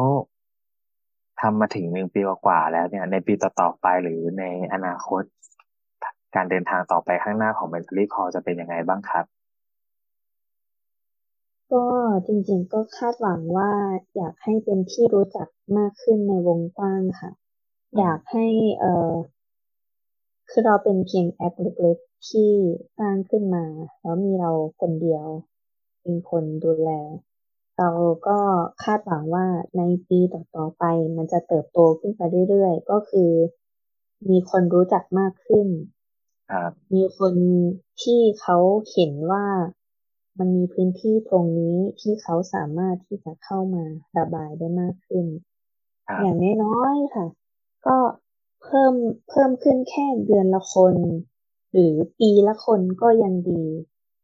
[1.41, 5.23] ทำมาถึงหนึ่งปีกว่าแล้วเนี่ย ในปีต่อๆไปหรือในอนาคต
[6.37, 9.25] การเดินทางต่อไปข้างหน้าของ Mentally Call จะเป็นยังไงบ้างครับ
[11.73, 11.85] ก็
[12.27, 13.71] จริงๆก็คาดหวังว่า
[14.17, 17.31] อยากให้เป็นที่รู้จักมากขึ้นในวงกว้างค่ะ
[17.99, 18.47] อยากให้
[18.79, 19.13] เอ่อ
[20.51, 22.51] คือเราเป็นเพียงแอปเล็กๆที่
[22.99, 23.65] สร้างขึ้นมา
[24.01, 25.27] แล้วมีเราคนเดียว
[26.03, 26.91] เป็นคนดูแล
[27.79, 27.91] เรา
[28.29, 28.39] ก็
[28.83, 30.85] คาดหวังว่าในปีต่อๆไป
[31.17, 33.31] มันจะเติบโตขึ้นไปเรื่อยๆ ก็คือ
[34.29, 35.69] มีคนรู้จักมากขึ้น
[36.95, 37.35] มีคน
[38.03, 38.59] ที่เขา
[38.93, 39.47] เห็นว่า
[40.39, 43.85] มันมีพื้นที่ตรงนี้ที่เขาสามารถที่จะเข้ามา
[44.19, 45.27] ระบายได้มากขึ้น
[46.23, 47.27] อย่างน้อยๆค่ะ
[47.87, 47.97] ก็
[48.63, 48.95] เพิ่ม
[49.29, 50.95] เพิ่มขึ้นแค่เดือนละคน
[51.73, 53.65] หรือปีละคนก็ยังดี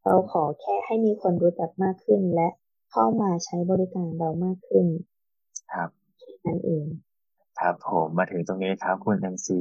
[0.04, 2.48] เราขอแค่ให้มีคนรู้จักมากขึ้นและ
[2.90, 4.86] เข้ามาใช้บริการเรามากขึ้น
[5.72, 5.88] ครับ
[6.46, 6.84] นั่นเอง
[7.60, 9.60] ครับผมมาถึงตรงนี้ครับคุณเอ็มซี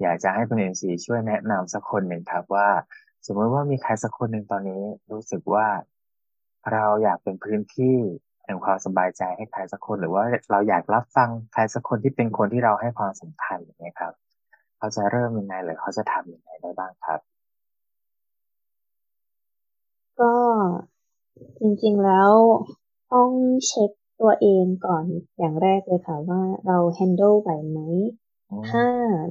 [0.00, 2.68] อยากจะให้คุณเอ็มซีช่วยแนะนำสักคนหนึ่งครับว่า
[3.26, 4.82] สมมติว่ามีใครสักคนหนึ่งตอนนี้
[5.12, 5.66] รู้สึกว่า
[6.72, 7.96] เราอยากเป็นพื้นที่
[8.44, 14.12] แห่งความสบายใจให้ใครสักคน หรือว่าเราอยากรับฟังใครสักคนที่เป็นคนที่เราให้ความสำคัญอย่างนี้ครับ
[14.78, 17.20] เขาจะเริ่มยังไงหรือเขาจะทำยังไงได้บ้างครับ
[20.20, 20.34] ก็
[21.60, 22.30] จริงๆแล้ว
[23.12, 23.30] ต้อง
[23.66, 23.90] เช็ค
[24.20, 25.04] ตัวเองก่อน
[25.38, 27.80] อย่างแรกเลยค่ะว่าเรา handle ไหวไหม
[28.68, 28.86] ถ้า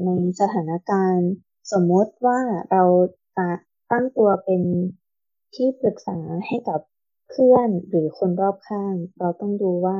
[0.06, 0.10] ใน
[0.40, 1.30] สถานการณ์
[1.72, 2.40] สมมติว่า
[2.72, 2.84] เรา
[3.38, 3.50] จะ
[3.92, 4.62] ตั้งตัวเป็น
[5.56, 6.80] ที่ปรึกษาให้กับ
[7.30, 10.00] เพื่อนหรือคนรอบข้าง เราต้องดูว่า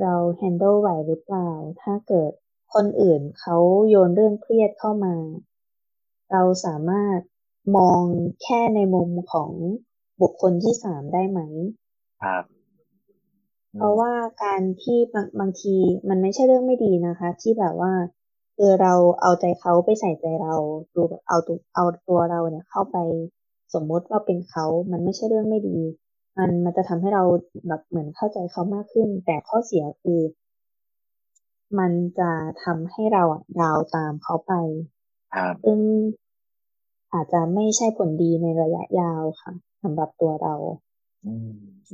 [0.00, 1.50] เรา handle ไหวหรือเปล่า
[1.82, 2.32] ถ้าเกิด
[2.74, 3.56] คนอื่นเขา
[3.88, 5.16] โยนเรื่องเครียดเข้ามา
[6.32, 7.20] เราสามารถ
[7.76, 8.02] มอง
[8.42, 9.50] แค่ในมุมของ
[10.20, 11.40] บุคคลที่สามได้ไหม
[12.22, 12.44] ครับ
[13.74, 14.12] เพราะว่า
[14.44, 15.74] การที่บางบางที
[16.08, 17.92] มันไม่ใช่เรื่องไม่ดีนะคะ ที่แบบว่า
[18.56, 20.54] เออเราเอาใจเขาไปใส่ใจเรา
[20.94, 22.96] ดูเอาตัวเอาตัวเราเนี่ยเข้าไป
[23.74, 25.78] สมมติว่าเป็นเขา มันไม่ใช่เรื่องไม่ดี
[26.38, 27.24] มันมันจะทำให้เรา
[27.68, 30.20] แบบเหมือนเข้าใจเขามากขึ้น แต่ข้อเสียคือ
[31.78, 32.30] มันจะ
[32.64, 33.22] ทำให้เรา
[33.60, 34.52] ดาวตามเขาไป
[35.64, 35.80] ซึ่ง
[37.12, 39.52] อาจจะไม่ใช่ผลดีในระยะยาวค่ะ
[39.82, 40.54] สำหรับตัวเรา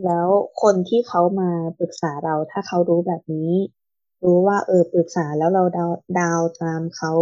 [0.05, 0.29] แล้ว
[0.63, 3.51] คนที่เขามาปรึกษาเราถ้าเขารู้แบบนี้
[4.25, 5.91] รู้ว่าเออปรึกษาแล้วเราดาว
[6.21, 7.13] ดาวตามเขา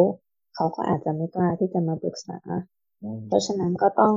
[0.54, 2.38] เขาก็อาจจะไม่กล้าที่จะมาปรึกษา
[3.26, 4.16] เพราะฉะนั้นก็ต้อง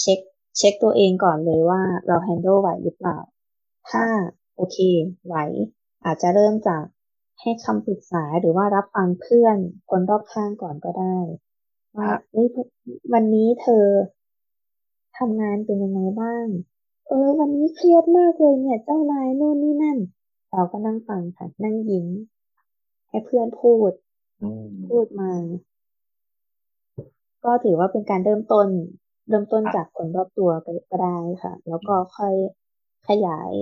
[0.00, 0.20] เช็ค
[0.58, 3.18] เช็คตัวเองก่อนเลยว่าเราแฮนด์ลไหวหรือเปล่า
[3.90, 4.04] ถ้า
[4.56, 4.78] โอเค
[5.26, 5.36] ไหว
[6.04, 6.84] อาจจะเริ่มจาก
[7.40, 9.56] ให้คำปรึกษาหรือว่ารับฟังเพื่อน
[9.90, 11.16] คนรอบข้างก่อนก็ได้
[11.96, 12.48] ว่าเฮ้ย
[13.12, 13.86] วันนี้เธอ
[15.18, 16.46] ทำงานเป็นยังไงบ้าง
[17.08, 19.98] เออ วันนี้เครียดมากเลยเนี่ย เจ้านายนู่นนี่นั่น
[20.52, 22.06] เราก็นั่งฟังค่ะ นั่งยิ้ม
[23.08, 23.92] ให้เพื่อนพูด
[24.88, 25.32] พูดมา
[27.44, 28.68] ก็ถือว่าเป็นการเริ่มต้น
[29.28, 30.50] เริ่มต้นจากคนรอบตัว
[30.90, 32.34] ก็ได้ค่ะ แล้วก็ค่อย
[33.08, 33.52] ขยาย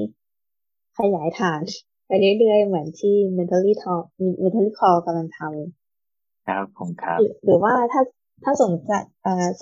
[0.99, 1.61] ขยายฐาน
[2.07, 4.05] ไปเรื่อยๆ เหมือนที่ mentally talk
[4.43, 8.03] mentally call กำลังทำครับผมครับ หรือว่าถ้า
[8.45, 8.91] ถ้าสนใจ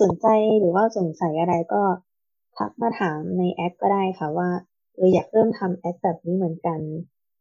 [0.01, 0.27] สนใจ
[0.59, 1.81] หรือว่าสงสัยอะไรก็
[2.57, 4.49] ทักมาถามในแอปก็ได้ค่ะว่า
[4.95, 6.79] เอออยากเริ่มทำแอปแบบนี้เหมือนกัน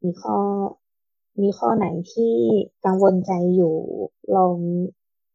[0.03, 0.39] มีข้อ
[1.43, 2.35] มีข้อไหนที่
[2.85, 3.77] กังวลใจอยู่
[4.37, 4.57] ลอง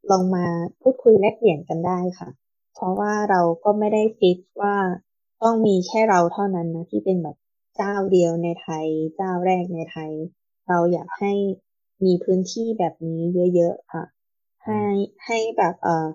[0.09, 0.45] ลองมา
[0.81, 2.29] พูดคุยแลกเปลี่ยนกันได้ค่ะ
[2.73, 4.75] เพราะว่าเราก็ไม่ได้ฟิกว่า
[5.41, 7.37] ต้องมีแค่เราเท่านั้นนะที่เป็นแบบ
[7.75, 10.11] เจ้าเดียวในไทย เจ้าแรกในไทย
[10.67, 11.33] เราอยากให้
[12.05, 13.21] มีพื้นที่แบบนี้
[13.55, 14.03] เยอะๆค่ะ
[14.65, 14.81] ให้
[15.25, 16.07] ให้แบบเอ่อ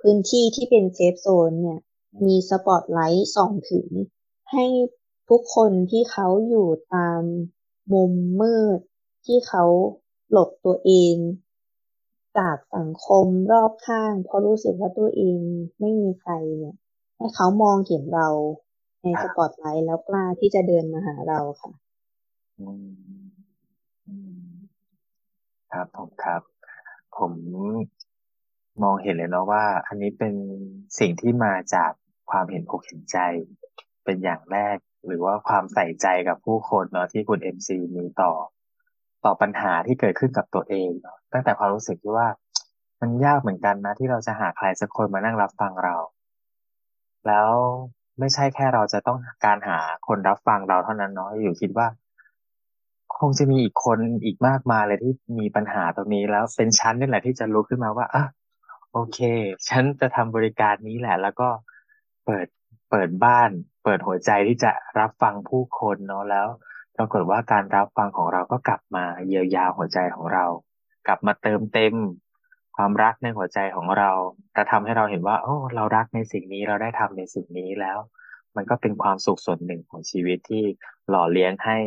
[0.00, 1.80] พื้นที่ที่เป็นเซฟโซนเนี่ย
[2.26, 3.88] มีสปอตไลท์ส่องถึง
[4.52, 4.64] ให้
[5.30, 7.22] ทุกคนที่เขาอยู่ตาม
[7.92, 8.78] มุมมืด
[9.26, 9.64] ที่เขา
[10.30, 11.16] หลบตัวเอง
[12.38, 15.38] จากสังคมรอบข้าง เพราะรู้สึกว่าตัวเอง
[15.80, 16.76] ไม่มีใครเนี่ย
[17.16, 18.28] ให้เขามองเห็นเรา
[19.02, 21.72] ในสปอตไลท์แล้วกล้าที่จะเดินมาหาเราค่ะ
[25.72, 26.42] ครับผมครับ
[27.16, 27.32] ผม
[28.82, 30.34] มองเห็นเลยเนาะว่า อันนี้เป็น
[30.98, 31.92] สิ่งที่มาจาก
[32.30, 33.18] ความเห็นอกเห็นใจ
[34.04, 34.76] เป็นอย่างแรก
[35.06, 38.32] หรือว่าความใส่ใจกับผู้คนเนาะที่คุณเอ็มซีมีต่อ
[39.24, 42.28] ต่อปัญหาที่เกิดขึ้นกับตัวเองเนาะตั้งแต่ความรู้สึกที่ว่า
[43.00, 45.96] มันยากเหมือนกันนะ ที่เราจะหาใครสักคนมานั่งรับฟังเรา
[47.26, 47.50] แล้ว
[48.18, 49.78] ไม่ใช่แค่เราจะต้องการหา
[50.08, 51.86] คนรับฟังเราเท่านั้นเนาะอยู่คิดว่า
[53.18, 58.24] คงจะมีอีกคนอีกมากมายเลยที่มีปัญหาตรงนี้แล้วเป็นชั้นนี่แหละที่จะรู้ขึ้นมาว่าอะ
[58.92, 59.18] โอเค
[59.68, 61.48] ฉันจะทำบริการนี้แหละ แล้วก็
[62.24, 62.46] เปิด
[62.90, 63.50] เปิดบ้าน
[63.82, 66.48] เปิดหัวใจที่จะรับฟังผู้คนเนาะแล้ว
[66.96, 70.44] ปรากฏว่าการรับฟังของเราก็กลับมาเยียวยาหัวใจของเรา
[71.06, 71.94] กลับมาเติมเต็ม
[72.76, 74.10] ความรักในหัวใจของเรา
[74.52, 77.98] แต่ทำให้เราเห็นว่า โอ้เรารักในสิ่งนี้เราได้ทำในสิ่งนี้แล้ว
[78.56, 80.64] มันก็เป็นความสุขส่วนหนึ่งของชีวิตที่
[81.08, 81.78] หล่อเลี้ยงให้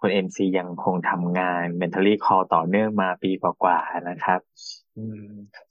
[0.00, 4.40] คุณเอ็มซียังคงทำงาน mentally call ต่อเนื่องมาปีกว่าๆนะครับ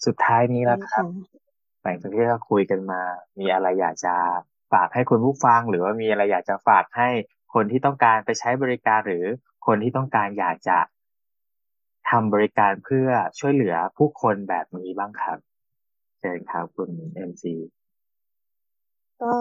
[0.05, 1.05] สุดท้ายนี้แล้วครับ
[1.81, 3.01] หลังจากที่เราคุยกันมา
[3.39, 4.15] มีอะไรอยากจะ
[4.73, 7.09] ฝากให้คุณผู้ฟัง หรือว่ามีอะไรอยากจะฝากให้
[7.53, 9.25] คนที่ต้องการไปใช้บริการหรือ
[9.65, 10.79] คนที่ต้องการอยากจะ
[12.09, 13.07] ทำบริการเพื่อ
[13.39, 15.37] ช่วยเหลือผู้คนแบบนี้บ้างครับ
[16.19, 17.55] เชิญครับคุณเอ็มซี
[19.23, 19.35] ก็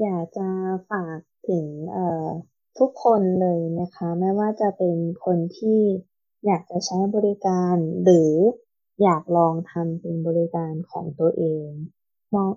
[0.00, 0.48] อยากจะ
[0.90, 1.18] ฝาก
[1.48, 2.28] ถึงเอ่อ
[2.78, 5.80] ทุกคนเลยนะคะ ไม่ว่าจะเป็นคนที่
[6.46, 8.32] อยากจะใช้บริการหรือ
[9.02, 11.66] อยากลองทำเป็นบริการของตัวเอง
[12.34, 12.48] มอง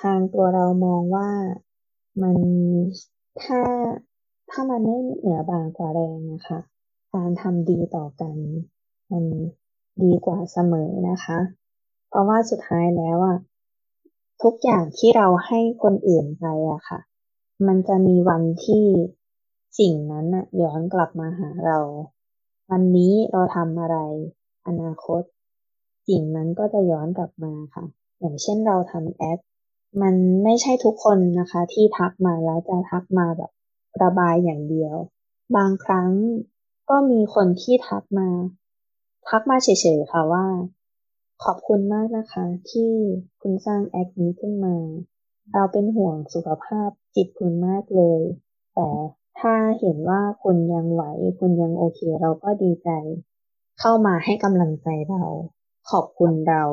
[0.00, 1.30] ทางตัวเรามองว่า
[2.22, 2.36] มัน
[3.42, 3.60] ถ้า
[4.50, 6.58] ถ้ามันไม่เหนือบางกว่าแรงนะคะ
[7.14, 8.36] การทำดีต่อกัน
[9.10, 9.24] มัน
[10.02, 11.38] ดีกว่าเสมอนะคะ
[12.08, 13.38] เพราะว่าสุดท้ายแล้วอะ
[14.42, 17.00] ทุกอย่างที่เราให้คนอื่นไปอะค่ะ
[17.66, 18.84] มันจะมีวันที่
[19.78, 21.78] สิ่งนั้นอะย้อนกลับมาหาเรา
[22.70, 23.96] วันนี้เราทำอะไร
[24.66, 25.22] อนาคต
[26.08, 27.84] สิ่งนั้นก็จะย้อนกลับมาค่ะ
[28.20, 29.38] อย่างเช่นเราทำแอป
[30.02, 30.14] มัน
[30.44, 33.50] ไม่ใช่ทุกคนนะคะ ที่ทักมาแล้วจะทักมาแบบ
[34.02, 34.94] ระบายอย่างเดียว
[35.56, 36.10] บางครั้ง
[36.90, 38.28] ก็มีคนที่ทักมา
[39.28, 39.68] ทักมาเฉ
[39.98, 40.46] ยๆค่ะว่า
[41.44, 42.92] ขอบคุณมากนะคะ ที่
[43.40, 44.76] คุณสร้างแอปนี้ขึ้นมา
[45.52, 48.20] เราเป็นห่วงสุขภาพจิตคุณมากเลย
[48.74, 48.88] แต่
[49.38, 51.02] ถ้าเห็นว่าคุณยังไหว
[51.40, 52.90] คุณยังโอเค เราก็ดีใจ
[53.80, 55.24] เข้ามาให้กำลังใจเรา
[55.90, 56.64] ขอบคุณเรา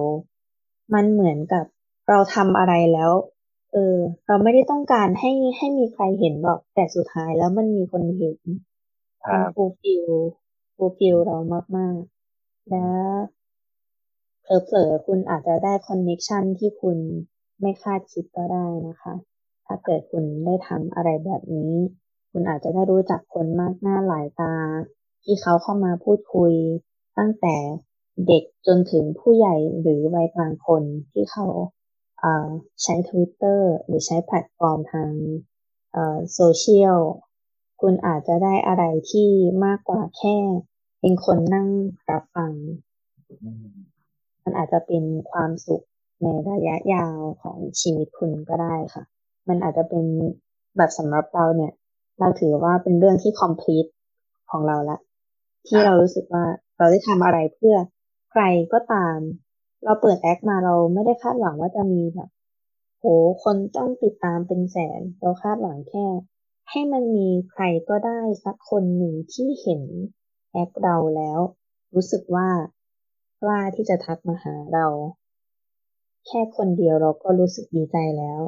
[0.94, 1.66] มันเหมือนกับ
[2.10, 3.12] เราทำอะไรแล้ว
[3.74, 8.38] เออ เราไม่ได้ต้องการให้ให้มีใครเห็นหรอก แต่สุดท้ายแล้วมันมีคนเห็น
[9.32, 10.10] มัน fulfill
[10.76, 11.38] fulfill เรา
[11.78, 13.16] มากๆ แล้ว
[14.66, 16.98] เผลอๆคุณอาจจะได้ connection ที่คุณ
[17.62, 19.14] ไม่คาดคิดก็ได้นะคะ
[19.66, 21.74] ถ้าเกิดคุณได้ทำอะไรแบบนี้
[22.32, 24.54] คุณอาจจะได้รู้จักคนมากหน้าหลายตา
[25.24, 26.54] ที่เขาเข้ามาพูดคุย
[27.18, 27.56] ตั้งแต่
[28.26, 31.45] เด็กจนถึงผู้ใหญ่หรือวัยกลางคนที่เขา
[32.84, 35.09] ใช้ทวิตเตอร์หรือใช้แพลตฟอร์มทาง
[36.34, 36.99] โซเชียล
[37.82, 39.30] คุณอาจจะได้อะไรที่
[39.65, 40.38] มากกว่าแค่
[40.99, 41.68] เป็นคนนั่ง
[42.09, 42.53] รับฟัง
[44.43, 45.84] มันอาจจะเป็นความสุข
[46.22, 49.03] ในระยะยาวของชีวิตคุณก็ได้ค่ะ
[49.47, 50.05] มันอาจจะเป็น
[50.78, 51.74] แบบสำหรับเราเนี่ย
[52.20, 53.89] เราถือว่าเป็นเรื่องที่ complete
[54.51, 54.97] ของเราละ
[55.68, 56.45] ที่เรารู้สึกว่า
[56.78, 57.76] เราได้ทำอะไรเพื่อ
[58.42, 59.18] รก็ตาม
[59.84, 62.30] เราเปิดแอคมาเราไม่ได้คาดหวังว่าจะมีแบบ
[63.00, 63.06] โห
[63.44, 66.06] คนต้องติดตามเป็นแสน เราคาดหวังแค่
[66.70, 69.84] ให้มันมีใครก็ได้สักคนหนึ่งที่เห็น
[70.52, 71.40] แอคเราแล้ว
[71.96, 72.50] รู้สึกว่า
[73.42, 74.88] กล้าที่จะทักมาหาเรา
[76.28, 78.42] แค่คนเดียวเราก็รู้สึกดีใจแล้ว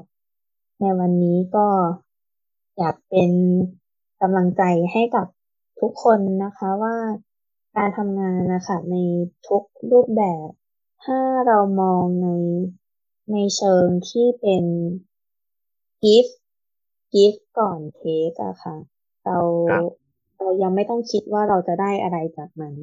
[0.79, 1.67] ในวันนี้ก็
[2.77, 3.31] อยากเป็น
[4.21, 5.27] กำลังใจให้กับ
[5.79, 6.95] ทุกคนนะคะว่า
[7.81, 8.95] การทำงานนะคะใน
[9.47, 10.49] ทุกรูปแบบ
[11.03, 12.29] ถ้าเรามองใน
[13.31, 14.63] ในเชิงที่เป็น
[16.03, 16.33] gift
[17.13, 18.75] gift ก่อน take อะค่ะ
[19.25, 19.37] เรา
[20.37, 22.73] เรายังไม่ต้องคิดว่าเราจะได้อะไรจากมัน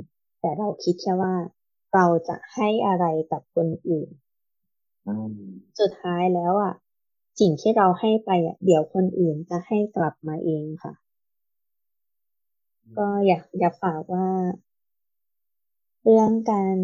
[0.41, 1.35] แต่เราคิดแค่ว่า
[1.95, 4.09] เราจะให้อะไรกับคนอื่น
[5.81, 6.75] สุดท้ายแล้วอะ
[7.41, 10.95] สิ่งที่เราให้ไปอะเดี๋ยวคนอื่นจะให้กลับมาเองค่ะ
[12.99, 14.27] ก็อยากอยากฝากว่า
[16.09, 16.77] เรื่องการ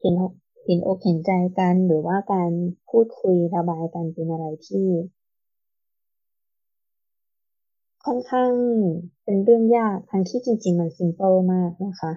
[0.00, 0.14] เห็น
[0.64, 2.50] เห็นอกเห็นใจกันหรือว่าการ
[2.90, 4.86] พูดคุยระบายกันเป็นอะไรที่
[8.04, 8.50] ค่อนข้าง
[9.24, 12.12] เป็นเรื่องยากทั้งที่จริง ๆ มัน simple มากนะคะ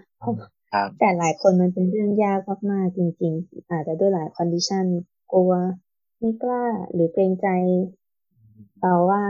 [0.99, 2.39] แต่หลายคนมันเป็นเรื่องยาก
[2.71, 4.85] มากๆจริง ๆ อาจจะด้วยหลาย condition
[5.31, 5.53] กลัว
[6.19, 7.47] ไม่กล้าหรือเกรงใจ
[8.79, 9.25] เราว่า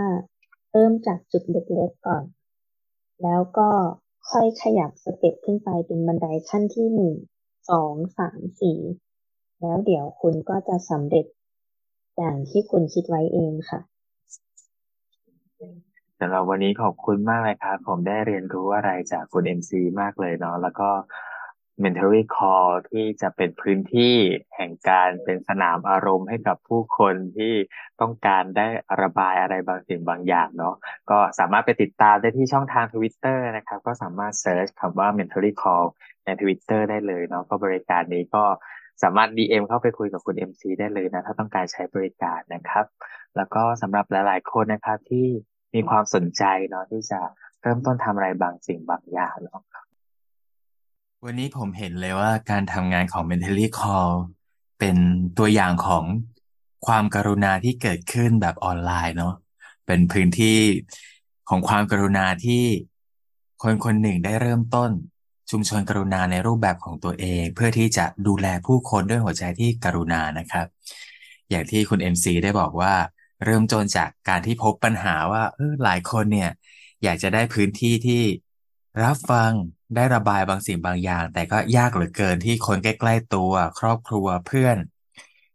[0.71, 2.23] เริ่มจากจุดเล็กๆก่อน
[3.23, 3.69] แล้วก็
[4.29, 7.15] ค่อยขยับ step ขึ้นไปเป็นบันไดขั้นที่หนึ่ง
[7.69, 8.79] สองสามสี่
[9.61, 11.25] แล้วเดี๋ยวคุณก็จะสำเร็จ
[12.17, 13.79] อย่างที่คุณคิดไว้เองค่ะ
[16.19, 20.89] สำหรับวันนี้ขอบคุณมากเลยครับ ผมได้เรียนรู้อะไรจากคุณเอ็มซีมากเลยเนาะแล้วก็
[21.83, 24.15] Mentally Call ที่จะเป็นพื้นที่
[24.55, 27.53] แห่งการเป็นสนามอารมณ์ให้กับผู้คนที่
[28.01, 28.67] ต้องการได้
[29.01, 30.75] ระบายอะไรบางสิ่งบางอย่างเนาะ
[31.09, 35.85] ก็สามารถไปติดตามได้ที่ช่องทาง Twitter นะครับ ก็สามารถเซิร์ชคำว่า Mentally Call
[36.25, 38.43] ใน Twitter ได้เลยเนาะก็บริการนี้ก็
[39.03, 42.85] สามารถ DM เข้าไปคุยกับคุณ MC ได้เลยนะ ถ้าต้องการใช้บริการนะครับ
[43.37, 45.27] แล้วก็สำหรับหลาย ๆ คนนะครับที่
[45.75, 47.19] มีความสนใจเนาะที่จะ
[47.61, 49.61] เริ่มต้นทำอะไรบางสิ่งบางอย่างเนาะ
[51.25, 54.11] วันนี้ผมเห็นเลยว่าการทำงานของ Mentally Call
[54.79, 54.97] เป็น
[55.37, 56.05] ตัวอย่างของ
[56.87, 59.33] ความกรุณาที่เกิดขึ้นแบบออนไลน์เนาะ
[59.85, 60.59] เป็นพื้นที่
[61.49, 62.63] ของความกรุณาที่
[63.63, 64.91] คนคนหนึ่งได้เริ่มต้น
[65.51, 70.67] ชุมชนกรุณาในรูปแบบของตัวเอง เพื่อที่จะดูแลผู้คนด้วยหัวใจที่กรุณานะครับ
[71.49, 72.93] อย่างที่คุณ MC ได้บอกว่า
[73.45, 76.51] เริ่มจนจากการที่พบปัญหาว่าเออหลายคนเนี่ย
[77.03, 78.21] อยากจะได้พื้นที่ที่
[79.03, 79.51] รับฟัง
[79.95, 84.77] ได้ระบายบางสิ่งบางอย่าง แต่ก็ยากเหลือเกินที่คนใกล้ ๆ ตัว ครอบครัวเพื่อน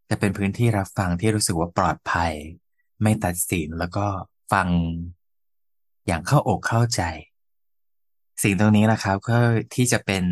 [0.08, 2.32] จะเป็นพื้นที่รับฟังที่รู้สึกว่าปลอดภัย
[3.02, 4.06] ไม่ตัดสินแล้วก็
[4.52, 4.68] ฟัง
[6.06, 7.02] อย่างเข้าอกเข้าใจ
[8.42, 9.38] สิ่งตรงนี้นะครับก็
[9.74, 10.24] ที่จะเป็น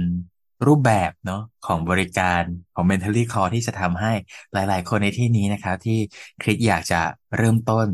[0.67, 2.43] รูปแบบเนาะของบริการ
[2.75, 4.13] ของ Mentally Call ที่จะทำให้
[4.53, 5.99] หลาย ๆ คนในที่นี้นะครับ ที่
[6.43, 7.01] คิดอยากจะ
[7.37, 7.87] เริ่มต้น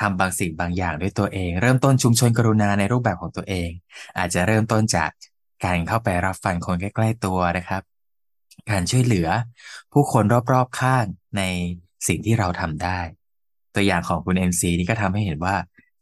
[0.00, 3.70] ทำบางสิ่งบางอย่างด้วยตัวเอง เริ่มต้นชุมชนกรุณาในรูปแบบของตัวเอง
[4.18, 5.10] อาจจะเริ่มต้นจาก
[5.64, 7.82] การเข้าไปรับฟังคนใกล้ ๆตัวนะครับ
[8.70, 9.28] การช่วยเหลือ
[9.92, 11.04] ผู้คนรอบๆข้าง
[11.36, 11.42] ใน
[12.08, 13.00] สิ่งที่เราทำได้
[13.74, 15.56] ตัวอย่างของคุณ MC นี่ก็ทำให้เห็นว่า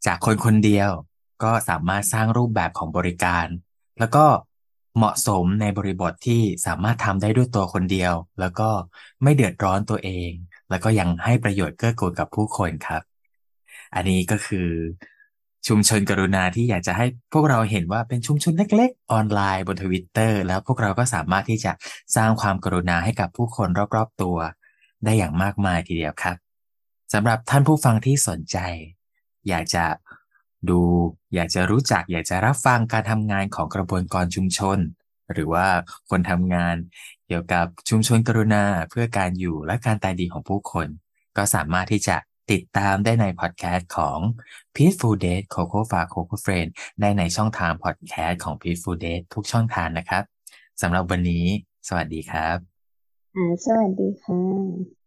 [0.05, 0.89] จากคนคนเดียว
[1.43, 3.47] ก็สามารถสร้างรูปแบบของบริการ
[3.99, 4.25] แล้วก็
[4.97, 8.69] เหมาะสมในบริบทที่สามารถทำได้ด้วยตัวคนเดียว แล้วก็
[9.23, 10.31] ไม่เดือดร้อนตัวเอง
[10.69, 13.01] แล้วก็ยังให้ประโยชน์เกื้อกูลกับผู้คนครับ
[13.95, 14.69] อันนี้ก็คือ
[15.67, 21.71] ชุมชนกรุณาที่อยากจะให้พวกเราเห็นว่าเป็นชุมชนเล็ก ๆ ออนไลน์บนทวิตเตอร์แล้วพวกเราก็สามารถที่จะ
[22.15, 24.37] สร้างความกรุณาให้กับผู้คนรอบๆตัว
[25.03, 26.35] ได้อย่างมากมายทีเดียวครับ
[27.13, 28.57] สำหรับท่านผู้ฟังที่สนใจ
[29.49, 29.85] อยากจะ
[30.69, 30.79] ดู
[31.35, 34.77] อยากจะรู้จัก อยากจะรับฟังการทำงานของกระบวนการชุมชน
[35.33, 35.65] หรือว่า
[36.09, 36.75] คนทำงาน
[37.27, 40.87] เกี่ยวกับชุมชนกรุณาเพื่อการอยู่และการตายดีของผู้คน
[41.37, 42.17] ก็สามารถที่จะ
[42.51, 44.19] ติดตามได้ในพอดแคสต์ของ
[44.75, 46.69] Peaceful Date Coco f a Coco Friend
[47.01, 50.23] ได้ในช่องทางพอดแคสต์ของ Peaceful Date ทุกช่องทางนะครับ
[50.81, 51.45] สำหรับวันนี้
[51.87, 52.57] สวัสดีครับ
[53.65, 55.02] สวัสดีค่ะ